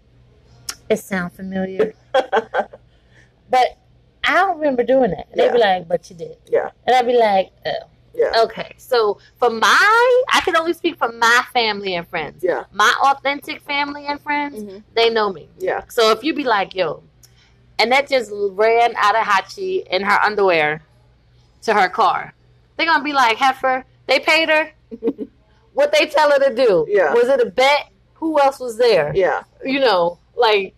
[0.89, 3.77] "It sounds familiar," but
[4.23, 5.27] I don't remember doing that.
[5.35, 9.19] They'd be like, "But you did," yeah, and I'd be like, "Oh." yeah, Okay, so
[9.37, 12.43] for my, I can only speak for my family and friends.
[12.43, 14.83] yeah, My authentic family and friends, Mhm.
[14.93, 15.47] they know me.
[15.59, 17.03] yeah, So if you be like, yo,
[17.77, 20.81] Annette just ran out of Hachi in her underwear
[21.61, 22.33] to her car,
[22.75, 24.71] they're gonna be like, Heifer, they paid her.
[25.73, 26.85] what they tell her to do?
[26.89, 27.13] Yeah.
[27.13, 27.89] Was it a bet?
[28.15, 29.13] Who else was there?
[29.15, 30.75] yeah, You know, like,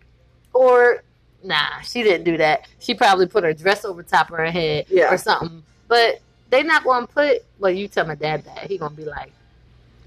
[0.52, 1.02] or
[1.42, 2.66] nah, she didn't do that.
[2.78, 5.12] She probably put her dress over top of her head Yeah.
[5.12, 5.62] or something.
[5.88, 7.38] But they not gonna put.
[7.58, 9.32] Well, you tell my dad that he gonna be like,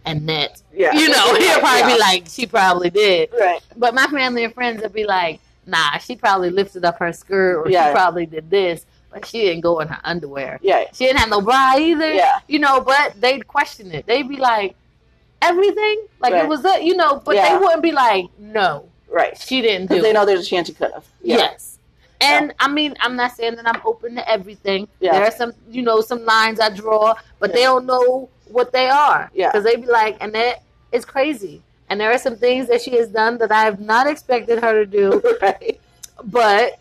[0.06, 0.62] Annette.
[0.74, 0.94] yeah.
[0.94, 1.94] You know, he'll probably Yeah.
[1.96, 3.30] be like, she probably did.
[3.40, 3.60] right.
[3.76, 7.58] But my family and friends would be like, nah, she probably lifted up her skirt
[7.66, 7.88] or Yeah.
[7.90, 10.60] she probably did this, but she didn't go in her underwear.
[10.62, 12.14] Yeah, She didn't have no bra either.
[12.14, 12.40] Yeah.
[12.48, 14.06] You know, but they'd question it.
[14.06, 14.76] They'd be like,
[15.42, 16.06] everything?
[16.20, 16.44] Like Right.
[16.44, 17.50] it was that, you know, but Yeah.
[17.54, 19.38] they wouldn't be like, no, right.
[19.38, 20.14] she didn't do they it.
[20.14, 21.06] know there's a chance you could have.
[21.22, 21.38] Yeah.
[21.38, 21.80] Yes.
[22.22, 24.88] And I mean, I'm not saying that I'm open to everything.
[25.00, 25.14] Yeah.
[25.14, 28.88] There are some, you know, some lines I draw, but they don't know what they
[28.88, 29.30] are.
[29.34, 29.52] Yeah.
[29.52, 31.62] Because they be like, Annette is crazy.
[31.90, 34.86] And there are some things that she has done that I have not expected her
[34.86, 35.80] to do, right.
[36.24, 36.80] but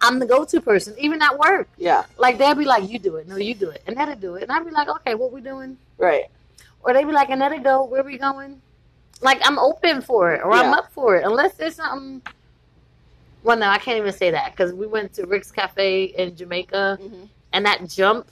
[0.00, 1.68] I'm the go-to person, even at work.
[1.76, 2.04] Yeah.
[2.16, 4.52] Like they'll be like, "You do it, no, you do it," Annette'll do it, and
[4.52, 6.26] I'd be like, "Okay, what we doing?" Right.
[6.82, 7.84] Or they'd be like, "Annette'll go.
[7.84, 8.62] Where we going?"
[9.22, 12.22] Like I'm open for it, or I'm up for it, unless there's something.
[13.42, 16.98] Well, no, I can't even say that because we went to Rick's Cafe in Jamaica,
[17.00, 17.24] Mm-hmm.
[17.52, 18.28] and that jump,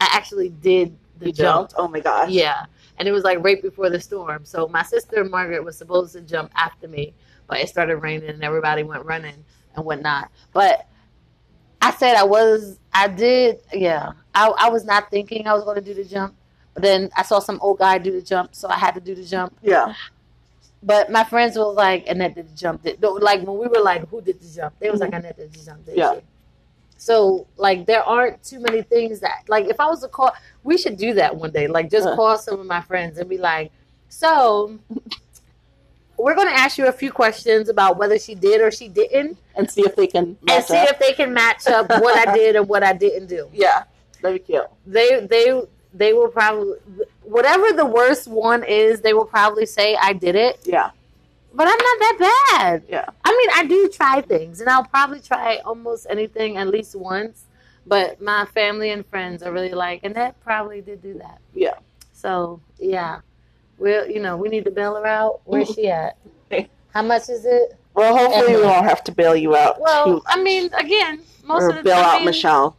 [0.00, 1.70] I actually did the You jump.
[1.70, 1.74] jumped.
[1.78, 2.30] Oh my gosh.
[2.30, 2.66] Yeah.
[2.98, 4.44] And it was like right before the storm.
[4.44, 7.14] So my sister Margaret was supposed to jump after me,
[7.46, 9.44] but it started raining and everybody went running
[9.76, 10.30] and whatnot.
[10.52, 10.86] But
[11.82, 14.12] I said I was, I did, yeah.
[14.34, 16.34] I, I was not thinking I was going to do the jump,
[16.74, 19.14] but Then I saw some old guy do the jump, so I had to do
[19.14, 19.56] the jump.
[19.62, 19.94] Yeah.
[20.86, 22.82] But my friends were like, Annette did the jump.
[22.82, 24.74] Did, like when we were like, who did the jump?
[24.78, 25.86] They was like, Annette did the jump.
[25.86, 26.14] Did Yeah.
[26.16, 26.20] she?
[26.98, 30.32] So like there aren't too many things that like if I was to call,
[30.62, 31.66] we should do that one day.
[31.68, 32.14] Like just Uh.
[32.16, 33.72] call some of my friends and be like,
[34.08, 34.78] so
[36.16, 39.36] we're going to ask you a few questions about whether she did or she didn't,
[39.56, 40.90] And see if they can and match see up.
[40.90, 43.48] if they can match up what I did and what I didn't do.
[43.52, 43.84] Yeah.
[44.22, 44.64] That'd be cute.
[44.86, 45.60] They they
[45.94, 46.74] they will probably
[47.22, 50.60] whatever the worst one is, they will probably say I did it.
[50.64, 50.90] Yeah.
[51.54, 52.82] But I'm not that bad.
[52.88, 53.06] Yeah.
[53.24, 57.44] I mean, I do try things, and I'll probably try almost anything at least once.
[57.86, 61.38] But my family and friends are really like, Annette probably did do that.
[61.54, 61.74] Yeah.
[62.12, 63.20] So yeah,
[63.78, 65.42] we'll you know we need to bail her out.
[65.44, 66.16] Where's she at?
[66.94, 67.76] How much is it?
[67.94, 69.80] Well, hopefully we won't have to bail you out.
[69.80, 72.76] Well, I mean, again, most or of the bail time, out Michelle.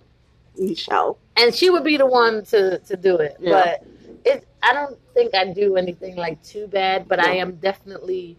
[0.57, 1.17] Michelle.
[1.37, 3.37] And she would be the one to to do it.
[3.39, 3.51] Yeah.
[3.51, 3.87] But
[4.25, 7.07] it, I don't think I do anything like too bad.
[7.07, 8.37] But I am definitely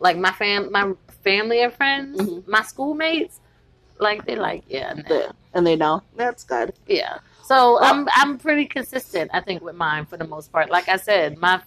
[0.00, 0.92] like my fam, my
[1.22, 2.46] family and friends, Mhm.
[2.46, 3.40] my schoolmates.
[3.98, 5.02] Like they like yeah, nah.
[5.08, 5.32] Yeah.
[5.54, 6.02] And they know.
[6.16, 6.74] That's good.
[6.86, 7.18] yeah.
[7.44, 9.30] So I'm I'm pretty consistent.
[9.34, 10.70] I think with mine for the most part.
[10.70, 11.60] Like I said, my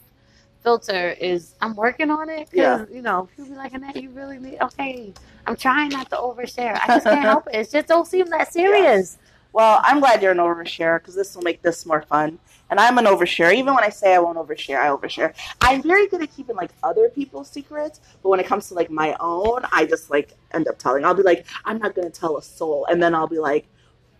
[0.61, 2.95] filter is I'm working on it because Yeah.
[2.95, 5.13] you know people be like, Annette, you really need okay.
[5.45, 6.77] I'm trying not to overshare.
[6.81, 7.55] I just can't help it.
[7.55, 9.17] It just don't seem that serious.
[9.53, 12.39] Well, I'm glad you're an overshare because this will make this more fun.
[12.69, 13.53] And I'm an overshare.
[13.53, 15.33] Even when I say I won't overshare, I overshare.
[15.61, 18.89] I'm very good at keeping like other people's secrets, but when it comes to like
[18.91, 21.05] my own, I just like end up telling.
[21.05, 23.67] I'll be like, I'm not gonna tell a soul, and then I'll be like,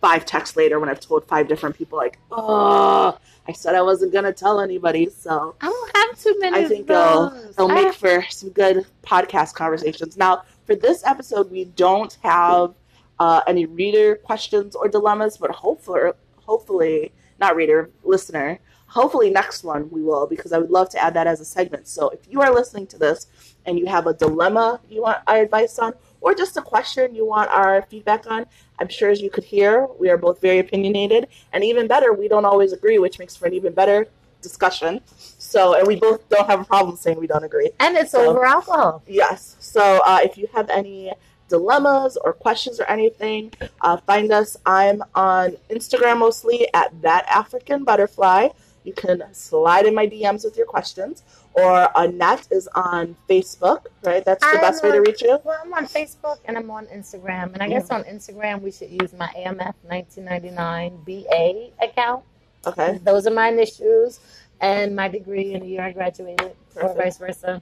[0.00, 3.18] five texts later when I've told five different people, like, oh,
[3.48, 5.10] I said I wasn't gonna tell anybody.
[5.10, 6.64] So I don't have too many.
[6.64, 7.50] I think they'll those.
[7.50, 10.16] it'll make have- for some good podcast conversations.
[10.16, 12.74] Now, for this episode, we don't have
[13.20, 18.58] uh, any reader questions or dilemmas, but hopefully, hopefully, not reader, listener.
[18.88, 21.86] Hopefully, next one we will because I would love to add that as a segment.
[21.88, 23.26] So, if you are listening to this
[23.66, 25.92] and you have a dilemma you want our advice on,
[26.22, 28.46] or just a question you want our feedback on,
[28.78, 32.28] I'm sure as you could hear, we are both very opinionated, and even better, we
[32.28, 34.06] don't always agree, which makes for an even better
[34.40, 35.00] discussion.
[35.38, 37.70] So, and we both don't have a problem saying we don't agree.
[37.80, 39.02] and it's So- over alcohol.
[39.06, 39.56] Yes.
[39.60, 41.12] So, uh, if you have any
[41.48, 44.56] dilemmas or questions or anything, uh, find us.
[44.66, 48.48] I'm on Instagram mostly at that African butterfly.
[48.84, 51.22] You can slide in my DMs with your questions,
[51.52, 53.86] or Annette is on Facebook.
[54.02, 55.38] Right, that's the I'm best way to reach you.
[55.44, 58.90] Well, I'm on Facebook and I'm on Instagram, and I guess on Instagram we should
[58.90, 62.24] use my AMF 1999 BA account.
[62.66, 62.98] Okay.
[63.04, 64.20] Those are my initials
[64.60, 67.60] and my degree in the year I graduated, or vice versa.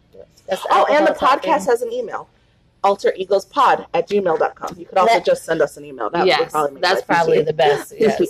[0.49, 1.67] That's Oh, and the alcohol podcast talking.
[1.67, 2.29] has an email.
[2.87, 4.77] alteregosPod at gmail.com.
[4.79, 6.11] You could also That- just send us an email.
[6.11, 7.93] That would yes, probably make that's probably the best.
[7.99, 8.21] Yes.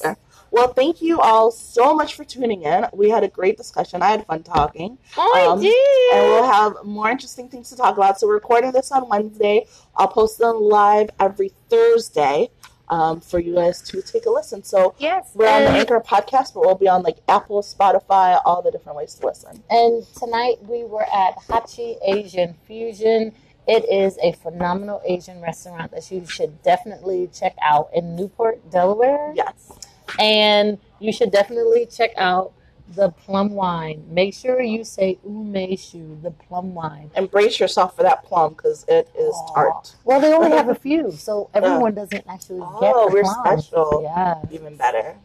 [0.50, 2.86] Well, thank you all so much for tuning in.
[2.92, 4.00] We had a great discussion.
[4.00, 4.96] I had fun talking.
[5.16, 6.14] Oh, Um, I did.
[6.14, 8.18] And we'll have more interesting things to talk about.
[8.20, 9.66] So we're recording this on Wednesday.
[9.96, 12.50] I'll post them live every Thursday
[12.88, 14.62] um, for you guys to take a listen.
[14.62, 15.30] So yes.
[15.34, 18.96] we're on the Anchor podcast, but we'll be on like Apple, Spotify, all the different
[18.96, 19.62] ways to listen.
[19.68, 23.32] And tonight we were at Hachi Asian Fusion.
[23.66, 29.32] It is a phenomenal Asian restaurant that you should definitely check out in Newport, Delaware.
[29.34, 29.72] Yes.
[30.20, 32.52] And you should definitely check out
[32.94, 34.04] the plum wine.
[34.08, 37.10] Make sure you say umeshu, the plum wine.
[37.16, 39.54] Embrace yourself for that plum because it is Aw.
[39.54, 39.96] tart.
[40.04, 43.22] Well, they only have a few, so everyone doesn't actually oh, get Oh, the we're
[43.22, 43.44] plum.
[43.60, 44.00] special.
[44.04, 44.40] Yeah.
[44.52, 45.16] Even better.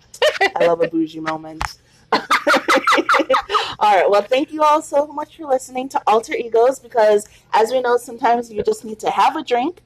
[0.55, 1.61] I love a bougie moment.
[3.79, 4.09] all right.
[4.09, 7.97] Well, thank you all so much for listening to Alter Egos because, as we know,
[7.97, 9.81] sometimes you just need to have a drink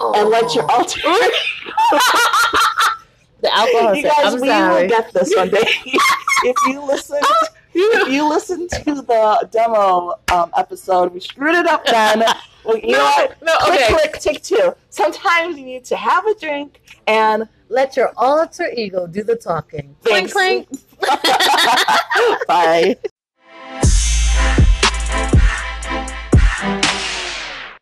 [0.00, 1.00] and let your alter.
[3.40, 3.94] the alcohol.
[3.94, 4.82] you guys, I'm we sorry.
[4.82, 5.62] will get this one day.
[6.44, 7.20] if you listen,
[7.74, 11.84] if you listen to the demo um, episode, we screwed it up.
[11.84, 12.24] Then
[12.64, 13.42] well, you know what?
[13.42, 13.92] no, Click, okay.
[13.92, 14.74] click, take two.
[14.90, 19.94] Sometimes you need to have a drink and Let your alter ego do the talking.
[20.02, 20.32] Clink, Thanks.
[20.32, 20.68] clink.
[22.48, 22.96] bye.